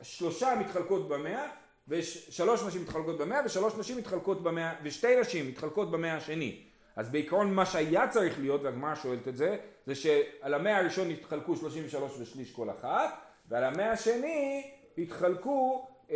ושלושה 0.00 0.54
מתחלקות 0.60 1.08
במאה, 1.08 1.46
ושלוש 1.88 2.62
נשים 2.62 2.82
מתחלקות 2.82 3.18
במאה, 3.18 3.40
ושלוש 3.44 3.74
נשים 3.78 3.98
מתחלקות 3.98 4.42
במאה, 4.42 4.74
ושתי 4.82 5.20
נשים 5.20 5.48
מתחלקות 5.48 5.90
במאה 5.90 6.16
השני. 6.16 6.62
אז 6.96 7.10
בעיקרון 7.10 7.54
מה 7.54 7.66
שהיה 7.66 8.08
צריך 8.08 8.40
להיות, 8.40 8.62
והגמרא 8.62 8.94
שואלת 8.94 9.28
את 9.28 9.36
זה, 9.36 9.56
זה 9.86 9.94
שעל 9.94 10.54
המאה 10.54 10.78
הראשון 10.78 11.10
יתחלקו 11.10 11.56
33 11.56 12.12
ושליש 12.20 12.52
כל 12.52 12.70
אחת, 12.70 13.14
ועל 13.48 13.64
המאה 13.64 13.92
השני 13.92 14.70
יתחלקו 14.96 15.88
אמ, 16.10 16.14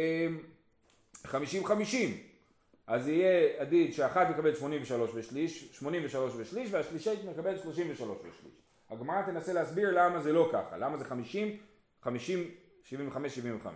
50-50. 1.27 1.31
אז 2.87 3.09
יהיה 3.09 3.61
עדיד 3.61 3.93
שאחת 3.93 4.31
מקבלת 4.31 4.57
83 4.57 5.11
ושליש, 5.15 5.69
83 5.73 6.33
ושליש, 6.37 6.69
והשלישית 6.73 7.25
מקבלת 7.25 7.63
33 7.63 8.19
ושליש. 8.19 8.53
הגמרא 8.91 9.23
תנסה 9.23 9.53
להסביר 9.53 9.91
למה 9.91 10.21
זה 10.21 10.33
לא 10.33 10.49
ככה, 10.53 10.77
למה 10.77 10.97
זה 10.97 11.05
50, 11.05 11.57
50, 12.03 12.45
75, 12.85 13.35
75. 13.35 13.75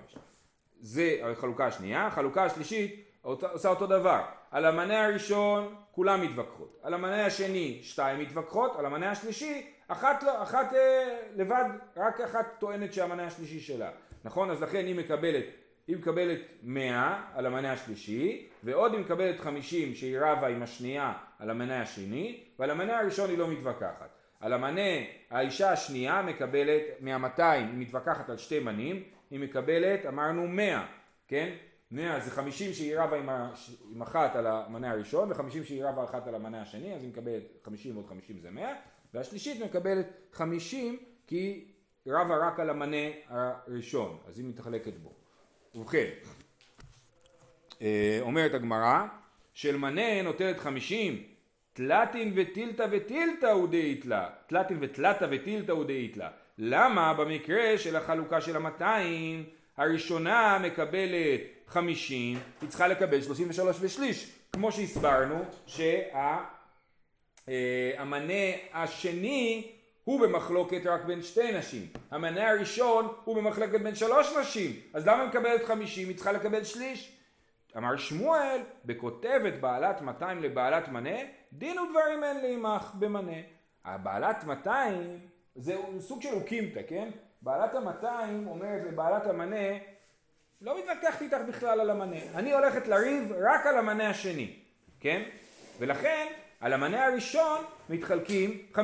זה 0.85 1.19
החלוקה 1.23 1.67
השנייה, 1.67 2.07
החלוקה 2.07 2.45
השלישית 2.45 3.05
עושה 3.23 3.69
אותו 3.69 3.87
דבר. 3.87 4.23
על 4.51 4.65
המנה 4.65 5.05
הראשון 5.05 5.75
כולם 5.91 6.23
מתווכחות, 6.23 6.81
על 6.83 6.95
המנה 6.95 7.27
השני 7.27 7.81
שתיים 7.83 8.21
מתווכחות, 8.21 8.77
על 8.79 8.87
המנה 8.87 9.11
השלישי 9.11 9.67
אחת, 9.89 10.23
לא, 10.23 10.43
אחת 10.43 10.75
אה, 10.75 11.21
לבד, 11.37 11.65
רק 11.97 12.21
אחת 12.21 12.47
טוענת 12.59 12.93
שהמנה 12.93 13.27
השלישי 13.27 13.61
שלה. 13.61 13.91
נכון? 14.25 14.51
אז 14.51 14.63
לכן 14.63 14.87
היא 14.87 14.95
מקבלת, 14.95 15.45
היא 15.87 15.97
מקבלת 15.97 16.41
100 16.63 17.23
על 17.35 17.47
המנה 17.47 17.73
השלישי, 17.73 18.49
ועוד 18.63 18.93
היא 18.93 19.01
מקבלת 19.01 19.41
50 19.41 19.95
שהיא 19.95 20.19
רבה 20.21 20.49
עם 20.49 20.63
השנייה 20.63 21.13
על 21.39 21.51
המנה 21.51 21.83
השני, 21.83 22.45
ועל 22.59 22.71
המנה 22.71 23.01
הראשון 23.01 23.31
היא 23.31 23.39
לא 23.39 23.49
מתווכחת. 23.49 24.19
על 24.41 24.53
המנה 24.53 24.91
האישה 25.31 25.73
השנייה 25.73 26.23
מקבלת 26.23 26.83
מה-200 27.01 27.43
היא 27.43 27.67
מתווכחת 27.75 28.31
על 28.31 28.37
שתי 28.37 28.61
מנים, 28.61 29.03
היא 29.31 29.41
מקבלת 29.41 30.07
אמרנו 30.07 30.49
100, 30.49 30.87
כן? 31.29 31.55
100 31.91 32.21
זה 32.21 32.31
50 32.31 32.73
שהיא 32.73 32.99
רבה 32.99 33.17
עם, 33.19 33.29
ה... 33.29 33.51
עם 33.91 34.03
אחת 34.03 34.37
על 34.37 34.47
המנה 34.47 34.91
הראשון 34.91 35.33
ו-50 35.33 35.65
שהיא 35.65 35.85
רבה 35.85 36.05
אחת 36.05 36.27
על 36.27 36.35
המנה 36.35 36.63
השני 36.63 36.95
אז 36.95 37.03
היא 37.03 37.11
מקבלת 37.11 37.43
50 37.65 37.97
ועוד 37.97 38.07
50 38.09 38.41
זה 38.41 38.51
100 38.51 38.75
והשלישית 39.15 39.63
מקבלת 39.65 40.07
50 40.33 40.99
כי 41.27 41.65
היא 42.05 42.15
רבה 42.15 42.37
רק 42.37 42.61
על 42.61 42.71
המנה 42.71 43.07
הראשון 43.29 44.19
אז 44.27 44.39
היא 44.39 44.47
מתחלקת 44.47 44.93
בו. 45.03 45.13
ובכן 45.75 46.11
אה, 47.83 48.19
אומרת 48.21 48.55
הגמרא 48.55 49.07
של 49.55 49.77
מנה 49.77 50.23
נוטלת 50.23 50.59
50 50.59 51.23
תלתין 51.73 52.33
וטילתא 52.37 52.87
וטילתא 52.91 53.47
הוא 53.47 53.69
דאיתלה 53.69 54.31
תלתין 54.47 54.79
ותלתא 54.81 55.27
וטילתא 55.31 55.73
הוא 55.73 55.85
דאיתלה 55.85 56.31
למה 56.59 57.15
במקרה 57.15 57.79
של 57.79 57.97
החלוקה 57.97 58.41
של 58.41 58.57
המאתיים 58.57 59.45
הראשונה 59.77 60.59
מקבלת 60.63 61.41
50 61.67 62.39
היא 62.61 62.69
צריכה 62.69 62.89
לקבל 62.89 63.23
33 63.23 63.77
ושליש 63.81 64.31
כמו 64.53 64.73
שהסברנו 64.73 65.45
שהמנה 67.47 68.33
השני 68.73 69.73
הוא 70.05 70.21
במחלוקת 70.21 70.87
רק 70.87 71.05
בין 71.05 71.23
שתי 71.23 71.59
נשים. 71.59 71.87
המנה 72.11 72.51
הראשון 72.51 73.09
הוא 73.25 73.37
במחלוקת 73.37 73.81
בין 73.81 73.95
שלוש 73.95 74.37
נשים. 74.41 74.73
אז 74.95 75.07
למה 75.07 75.23
היא 75.23 75.29
מקבלת 75.29 75.65
50 75.65 76.09
היא 76.09 76.17
צריכה 76.17 76.33
לקבל 76.33 76.65
שליש. 76.65 77.19
אמר 77.77 77.97
שמואל, 77.97 78.61
בכותבת 78.85 79.53
בעלת 79.61 80.03
200 80.03 80.43
לבעלת 80.43 80.89
מנה, 80.89 81.19
דין 81.53 81.79
ודברים 81.79 82.25
אין 82.25 82.41
לי 82.41 82.55
עמך 82.55 82.91
במנה. 82.99 83.37
הבעלת 83.85 84.45
200 84.45 85.19
זה 85.57 85.77
סוג 86.01 86.23
של 86.23 86.35
אוקימתא, 86.35 86.81
כן? 86.89 87.09
בעלת 87.43 87.75
ה-200 87.75 88.07
אומרת 88.47 88.83
לבעלת 88.87 89.27
המנה, 89.27 89.79
לא 90.61 90.79
מתווכחת 90.79 91.23
איתך 91.23 91.39
בכלל 91.49 91.81
על 91.81 91.91
המנה, 91.91 92.17
אני 92.35 92.53
הולכת 92.53 92.89
לריב 92.89 93.33
רק 93.33 93.67
על 93.67 93.79
המנה 93.79 94.11
השני, 94.11 94.57
כן? 95.01 95.23
ולכן 95.79 96.27
על 96.61 96.73
המנה 96.73 97.07
הראשון 97.07 97.65
מתחלקים 97.91 98.63
50-50. 98.75 98.79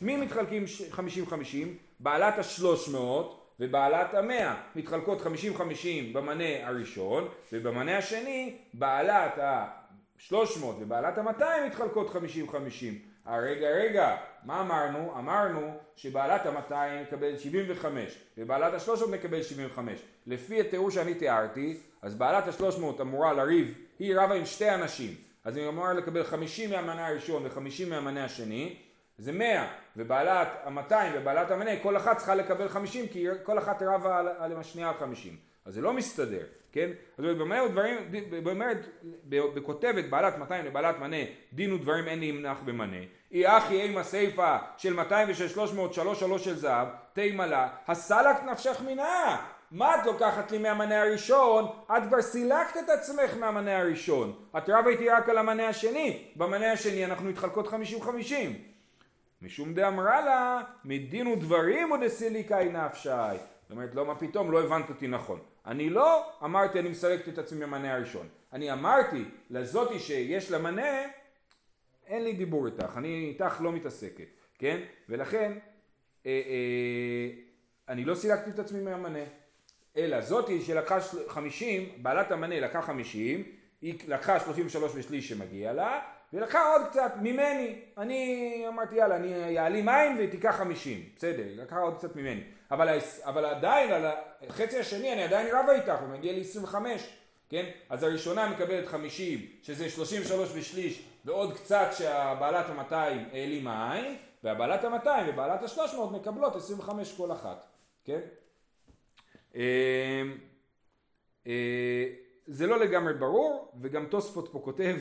מי 0.00 0.16
מתחלקים 0.16 0.64
50-50? 0.92 0.98
בעלת 2.00 2.38
ה-300 2.38 2.96
ובעלת 3.60 4.14
המאה 4.14 4.54
מתחלקות 4.76 5.20
50-50 5.20 5.26
במנה 6.12 6.66
הראשון 6.68 7.28
ובמנה 7.52 7.98
השני 7.98 8.56
בעלת 8.74 9.38
ה-300 9.38 10.64
ובעלת 10.64 11.18
ה-200 11.18 11.66
מתחלקות 11.66 12.10
50-50 12.10 12.16
רגע 13.26 13.68
רגע 13.68 14.16
מה 14.44 14.60
אמרנו? 14.60 15.18
אמרנו 15.18 15.74
שבעלת 15.96 16.46
ה-200 16.46 17.02
מקבל 17.02 17.36
75 17.36 18.18
ובעלת 18.38 18.74
ה-300 18.74 19.06
מקבל 19.10 19.42
75 19.42 20.00
לפי 20.26 20.60
התיאור 20.60 20.90
שאני 20.90 21.14
תיארתי 21.14 21.80
אז 22.02 22.14
בעלת 22.14 22.48
ה-300 22.48 23.00
אמורה 23.00 23.32
לריב 23.32 23.74
היא 23.98 24.16
רבה 24.16 24.34
עם 24.34 24.46
שתי 24.46 24.70
אנשים 24.70 25.14
אז 25.44 25.56
היא 25.56 25.68
אמורה 25.68 25.92
לקבל 25.92 26.24
50 26.24 26.70
מהמנה 26.70 27.06
הראשון 27.06 27.46
ו-50 27.46 27.88
מהמנה 27.88 28.24
השני 28.24 28.76
זה 29.18 29.32
100, 29.32 29.68
ובעלת 29.96 30.48
ה-200 30.64 30.94
ובעלת 31.14 31.50
המנה, 31.50 31.70
כל 31.82 31.96
אחת 31.96 32.16
צריכה 32.16 32.34
לקבל 32.34 32.68
50, 32.68 33.08
כי 33.08 33.26
כל 33.42 33.58
אחת 33.58 33.82
רבה 33.82 34.18
על, 34.18 34.28
על 34.38 34.56
השנייה 34.56 34.88
על 34.88 34.94
50. 34.94 35.36
אז 35.64 35.74
זה 35.74 35.80
לא 35.80 35.92
מסתדר, 35.92 36.44
כן? 36.72 36.90
אז 37.18 37.24
במאמר 37.24 37.68
דברים, 37.68 37.96
במאמרת, 38.30 38.86
בכותבת 39.28 40.04
בעלת 40.04 40.38
200 40.38 40.64
לבעלת 40.64 40.98
מנה, 40.98 41.16
דין 41.52 41.72
ודברים 41.72 42.08
אין 42.08 42.20
להמנח 42.20 42.58
במנה. 42.64 42.96
אי 43.32 43.48
אחי 43.48 43.80
אימה 43.80 44.00
הסיפה 44.00 44.56
של 44.76 44.94
200 44.94 45.28
ושל 45.30 45.48
300, 45.48 45.94
שלוש 45.94 46.20
שלוש 46.20 46.44
של 46.44 46.56
זהב, 46.56 46.88
תימה 47.12 47.46
לה, 47.46 47.68
הסלקת 47.88 48.42
נפשך 48.44 48.82
מנה. 48.86 49.36
מה 49.70 49.96
את 49.96 50.06
לוקחת 50.06 50.50
לי 50.50 50.58
מהמנה 50.58 51.02
הראשון? 51.02 51.64
את 51.96 52.02
כבר 52.08 52.22
סילקת 52.22 52.76
את 52.84 52.88
עצמך 52.88 53.36
מהמנה 53.40 53.78
הראשון. 53.78 54.32
את 54.56 54.68
רבה 54.68 54.90
איתי 54.90 55.08
רק 55.08 55.28
על 55.28 55.38
המנה 55.38 55.68
השני. 55.68 56.32
במנה 56.36 56.72
השני 56.72 57.04
אנחנו 57.04 57.28
מתחלקות 57.28 57.68
50-50. 57.68 57.72
משום 59.42 59.74
דאמרה 59.74 60.20
לה, 60.20 60.60
מדין 60.84 61.26
ודברים 61.26 61.92
או 61.92 61.96
דסיליקאי 61.96 62.68
נפשי. 62.68 63.08
זאת 63.08 63.70
אומרת, 63.70 63.94
לא, 63.94 64.06
מה 64.06 64.14
פתאום, 64.14 64.50
לא 64.50 64.62
הבנת 64.62 64.88
אותי 64.88 65.06
נכון. 65.06 65.38
אני 65.66 65.90
לא 65.90 66.30
אמרתי 66.44 66.80
אני 66.80 66.88
מסלקת 66.88 67.28
את 67.28 67.38
עצמי 67.38 67.60
מהמנה 67.60 67.94
הראשון. 67.94 68.28
אני 68.52 68.72
אמרתי 68.72 69.24
לזאתי 69.50 69.98
שיש 69.98 70.50
לה 70.50 70.58
מנה, 70.58 71.02
אין 72.06 72.24
לי 72.24 72.32
דיבור 72.32 72.66
איתך, 72.66 72.94
אני 72.96 73.28
איתך 73.28 73.60
לא 73.60 73.72
מתעסקת, 73.72 74.28
כן? 74.58 74.80
ולכן, 75.08 75.52
אה, 76.26 76.30
אה, 76.30 77.30
אני 77.88 78.04
לא 78.04 78.14
סילקתי 78.14 78.50
את 78.50 78.58
עצמי 78.58 78.82
מהמנה. 78.82 79.24
אלא 79.96 80.20
זאתי 80.20 80.62
שלקחה 80.62 80.98
50, 81.28 81.88
בעלת 82.02 82.30
המנה 82.30 82.60
לקחה 82.60 82.82
50, 82.82 83.44
היא 83.82 83.98
לקחה 84.08 84.40
33 84.40 84.92
ושליש 84.94 85.28
שמגיע 85.28 85.72
לה, 85.72 86.00
ולקחה 86.32 86.72
עוד 86.72 86.82
קצת 86.90 87.12
ממני. 87.22 87.80
אני 87.98 88.64
אמרתי 88.68 88.96
יאללה, 88.96 89.16
אני 89.16 89.58
אעלים 89.58 89.86
מים 89.86 90.16
ותיקח 90.18 90.56
50, 90.56 91.00
בסדר, 91.16 91.44
לקחה 91.56 91.78
עוד 91.78 91.98
קצת 91.98 92.16
ממני. 92.16 92.42
אבל, 92.72 92.98
אבל 93.24 93.44
עדיין, 93.44 93.92
על 93.92 94.04
החצי 94.48 94.78
השני 94.78 95.12
אני 95.12 95.22
עדיין 95.22 95.46
רבה 95.54 95.72
איתך, 95.72 96.00
הוא 96.00 96.08
מגיע 96.08 96.32
ל-25, 96.32 96.74
כן? 97.48 97.70
אז 97.88 98.02
הראשונה 98.02 98.50
מקבלת 98.50 98.86
50, 98.86 99.46
שזה 99.62 99.90
33 99.90 100.50
ושליש, 100.54 101.08
ועוד 101.24 101.56
קצת 101.56 101.88
שהבעלת 101.98 102.66
ה-200 102.66 102.94
העלימה 103.32 103.94
עין, 103.94 104.16
והבעלת 104.44 104.84
ה-200 104.84 105.08
ובעלת 105.28 105.62
ה-300 105.62 106.12
מקבלות 106.12 106.56
25 106.56 107.16
כל 107.16 107.32
אחת, 107.32 107.66
כן? 108.04 108.20
אמ, 109.54 109.60
אה, 111.46 112.04
זה 112.46 112.66
לא 112.66 112.78
לגמרי 112.78 113.14
ברור, 113.14 113.72
וגם 113.80 114.06
תוספות 114.06 114.48
פה 114.52 114.60
כותב, 114.64 114.96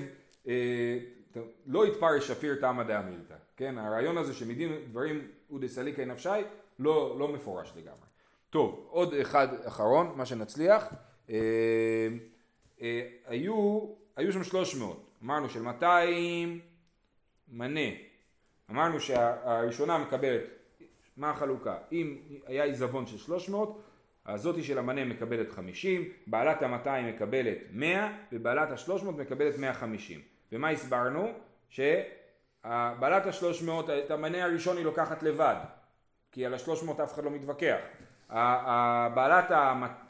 אה, 0.47 0.97
לא 1.65 1.87
יתפרש 1.87 2.27
שפיר 2.27 2.55
תמא 2.55 2.83
דאמילתא, 2.83 3.35
כן? 3.57 3.77
הרעיון 3.77 4.17
הזה 4.17 4.33
שמדין 4.33 4.71
דברים 4.89 5.27
אודי 5.51 5.69
סליקי 5.69 6.05
נפשי 6.05 6.29
לא, 6.81 7.15
לא 7.19 7.27
מפורש 7.27 7.73
לגמרי. 7.75 8.07
טוב, 8.49 8.87
עוד 8.89 9.13
אחד 9.13 9.47
אחרון, 9.67 10.13
מה 10.15 10.25
שנצליח. 10.25 10.93
אה, 11.29 11.35
אה, 12.81 13.07
היו, 13.27 13.87
היו 14.15 14.31
שם 14.31 14.43
300, 14.43 15.09
אמרנו 15.23 15.49
של 15.49 15.61
200 15.61 16.59
מנה, 17.47 17.89
אמרנו 18.71 18.99
שהראשונה 18.99 19.97
מקבלת, 19.97 20.43
מה 21.17 21.29
החלוקה? 21.29 21.77
אם 21.91 22.17
היה 22.45 22.63
עיזבון 22.63 23.07
של 23.07 23.17
300, 23.17 23.81
הזאתי 24.25 24.63
של 24.63 24.77
המנה 24.77 25.05
מקבלת 25.05 25.51
50, 25.51 26.09
בעלת 26.27 26.63
ה-200 26.63 27.01
מקבלת 27.01 27.57
100 27.71 28.17
ובעלת 28.31 28.71
ה-300 28.71 29.11
מקבלת 29.11 29.57
150. 29.57 30.21
ומה 30.51 30.69
הסברנו? 30.69 31.31
שבעלת 31.69 33.25
ה-300, 33.25 33.91
את 34.05 34.11
המנה 34.11 34.43
הראשון 34.43 34.77
היא 34.77 34.85
לוקחת 34.85 35.23
לבד, 35.23 35.55
כי 36.31 36.45
על 36.45 36.53
ה-300 36.53 37.03
אף 37.03 37.13
אחד 37.13 37.23
לא 37.23 37.31
מתווכח. 37.31 37.77
בעלת. 39.13 39.51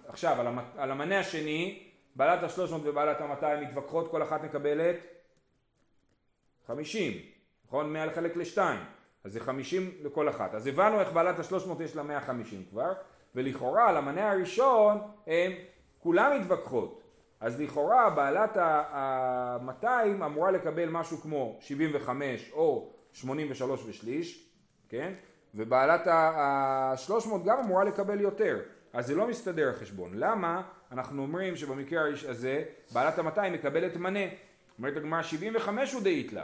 עכשיו, 0.08 0.48
על 0.78 0.92
המנה 0.92 1.20
השני, 1.20 1.88
בעלת 2.16 2.44
ה-300 2.44 2.74
ובעלת 2.84 3.22
ה-200 3.22 3.62
מתווכחות, 3.62 4.12
כל 4.12 4.24
אחת 4.24 4.44
מקבלת 4.44 4.96
50, 6.68 7.14
נכון? 7.68 7.94
100 7.94 8.06
לחלק 8.06 8.36
ל-2, 8.36 8.58
אז 9.24 9.32
זה 9.32 9.40
50 9.40 9.92
לכל 10.04 10.30
אחת. 10.30 10.54
אז 10.54 10.68
הבנו 10.68 11.00
איך 11.00 11.12
בעלת 11.12 11.40
ה-300 11.40 11.84
יש 11.84 11.96
לה 11.96 12.04
150 12.04 12.66
כבר. 12.70 12.94
ולכאורה 13.36 13.90
על 13.90 13.98
המנה 13.98 14.32
הראשון 14.32 14.98
הם 15.28 15.52
כולם 16.00 16.42
מתווכחות. 16.42 17.02
אז 17.40 17.62
לכאורה 17.62 18.10
בעלת 18.10 18.58
ה-200 18.58 19.86
אמורה 20.26 20.52
לקבל 20.52 20.90
משהו 20.90 21.18
כמו 21.18 21.58
75 21.62 22.52
או 22.52 22.94
83 23.14 23.86
ושליש, 23.86 24.50
כן? 24.90 25.14
ובעלת 25.56 26.08
ה-300 26.08 27.30
גם 27.46 27.58
אמורה 27.58 27.84
לקבל 27.84 28.22
יותר. 28.22 28.60
אז 28.94 29.08
זה 29.08 29.16
לא 29.16 29.28
מסתדר 29.28 29.70
החשבון. 29.70 30.12
למה? 30.14 30.62
אנחנו 30.92 31.22
אומרים 31.22 31.56
שבמקרה 31.56 32.04
הזה 32.28 32.64
בעלת 32.94 33.20
ה-200 33.20 33.50
מקבלת 33.50 33.98
מנה. 33.98 34.20
אומרת 34.78 34.98
הגמרא 34.98 35.22
75 35.22 35.94
הוא 35.94 36.02
דאית 36.02 36.34
לה. 36.34 36.44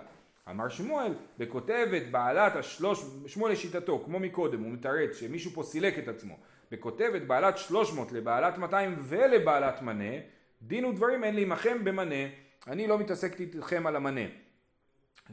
אמר 0.49 0.69
שמואל, 0.69 1.13
בכותבת 1.37 2.03
בעלת 2.11 2.55
השלוש, 2.55 3.05
שמואל 3.27 3.51
לשיטתו, 3.51 4.01
כמו 4.05 4.19
מקודם, 4.19 4.63
הוא 4.63 4.71
מתרץ 4.71 5.15
שמישהו 5.15 5.51
פה 5.51 5.63
סילק 5.63 5.99
את 5.99 6.07
עצמו. 6.07 6.37
וכותבת 6.71 7.21
בעלת 7.21 7.57
300 7.57 8.11
לבעלת 8.11 8.57
200 8.57 8.95
ולבעלת 8.99 9.81
מנה, 9.81 10.13
דין 10.61 10.85
ודברים 10.85 11.23
אין 11.23 11.35
להימכם 11.35 11.83
במנה, 11.83 12.25
אני 12.67 12.87
לא 12.87 12.99
מתעסקת 12.99 13.39
איתכם 13.39 13.87
על 13.87 13.95
המנה. 13.95 14.21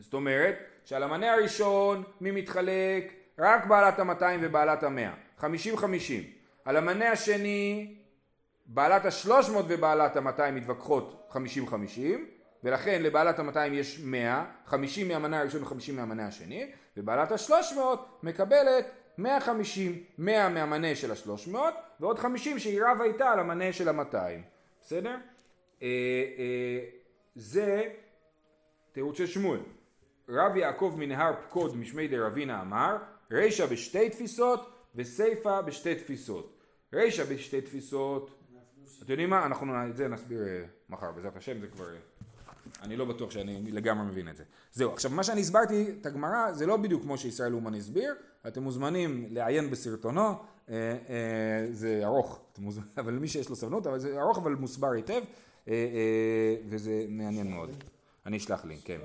זאת 0.00 0.14
אומרת 0.14 0.54
שעל 0.84 1.02
המנה 1.02 1.32
הראשון 1.32 2.02
מי 2.20 2.30
מתחלק? 2.30 3.23
רק 3.38 3.66
בעלת 3.66 3.98
ה-200 3.98 4.38
ובעלת 4.40 4.82
ה-100, 4.82 5.40
50-50. 5.40 5.44
על 6.64 6.76
המנה 6.76 7.10
השני 7.10 7.94
בעלת 8.66 9.04
ה-300 9.04 9.50
ובעלת 9.68 10.16
ה-200 10.16 10.50
מתווכחות 10.52 11.30
50-50 11.32 11.36
ולכן 12.64 13.02
לבעלת 13.02 13.38
ה-200 13.38 13.58
יש 13.72 14.00
100, 14.04 14.44
50 14.66 15.08
מהמנה 15.08 15.40
הראשון 15.40 15.62
ו-50 15.62 15.92
מהמנה 15.92 16.26
השני 16.26 16.70
ובעלת 16.96 17.32
ה-300 17.32 17.78
מקבלת 18.22 18.90
150, 19.18 20.02
100 20.18 20.48
מהמנה 20.48 20.94
של 20.94 21.10
ה-300 21.10 21.56
ועוד 22.00 22.18
50 22.18 22.58
שהיא 22.58 22.82
רבה 22.82 23.04
איתה 23.04 23.30
על 23.30 23.40
המנה 23.40 23.72
של 23.72 23.88
ה-200, 23.88 24.16
בסדר? 24.80 25.16
אה, 25.82 25.88
אה, 26.38 26.84
זה 27.34 27.82
תירוץ 28.92 29.18
של 29.18 29.26
שמואל. 29.26 29.60
רב 30.28 30.56
יעקב 30.56 30.94
מנהר 30.98 31.32
פקוד 31.48 31.76
משמי 31.76 32.08
דרבינה 32.08 32.60
אמר 32.60 32.96
רישא 33.34 33.66
בשתי 33.66 34.10
תפיסות 34.10 34.70
וסיפא 34.94 35.60
בשתי 35.60 35.94
תפיסות. 35.94 36.58
רישא 36.92 37.24
בשתי 37.24 37.60
תפיסות, 37.60 38.30
אתם 39.02 39.12
יודעים 39.12 39.30
מה? 39.30 39.46
אנחנו 39.46 39.90
את 39.90 39.96
זה 39.96 40.08
נסביר 40.08 40.42
אה, 40.46 40.64
מחר 40.88 41.12
בעזרת 41.12 41.36
השם 41.36 41.60
זה 41.60 41.66
כבר 41.66 41.86
אני 42.82 42.96
לא 42.96 43.04
בטוח 43.04 43.30
שאני 43.30 43.72
לגמרי 43.72 44.06
מבין 44.06 44.28
את 44.28 44.36
זה. 44.36 44.44
זהו, 44.72 44.92
עכשיו 44.92 45.10
מה 45.10 45.24
שאני 45.24 45.40
הסברתי 45.40 45.90
את 46.00 46.06
הגמרא 46.06 46.52
זה 46.52 46.66
לא 46.66 46.76
בדיוק 46.76 47.02
כמו 47.02 47.18
שישראל 47.18 47.54
אומן 47.54 47.74
הסביר, 47.74 48.14
אתם 48.46 48.62
מוזמנים 48.62 49.26
לעיין 49.30 49.70
בסרטונו, 49.70 50.20
אה, 50.20 50.34
אה, 50.68 51.66
זה 51.70 52.00
ארוך, 52.04 52.40
מוזמנ... 52.58 52.84
אבל 52.98 53.12
מי 53.12 53.28
שיש 53.28 53.48
לו 53.48 53.56
סבלנות, 53.56 53.86
אבל 53.86 53.98
זה 53.98 54.20
ארוך 54.20 54.38
אבל 54.38 54.54
מוסבר 54.54 54.90
היטב, 54.90 55.12
אה, 55.68 55.72
אה, 55.72 56.56
וזה 56.68 57.06
מעניין 57.08 57.50
מאוד. 57.50 57.70
אני 58.26 58.36
אשלח 58.36 58.64
לי, 58.64 58.78
כן. 58.84 58.98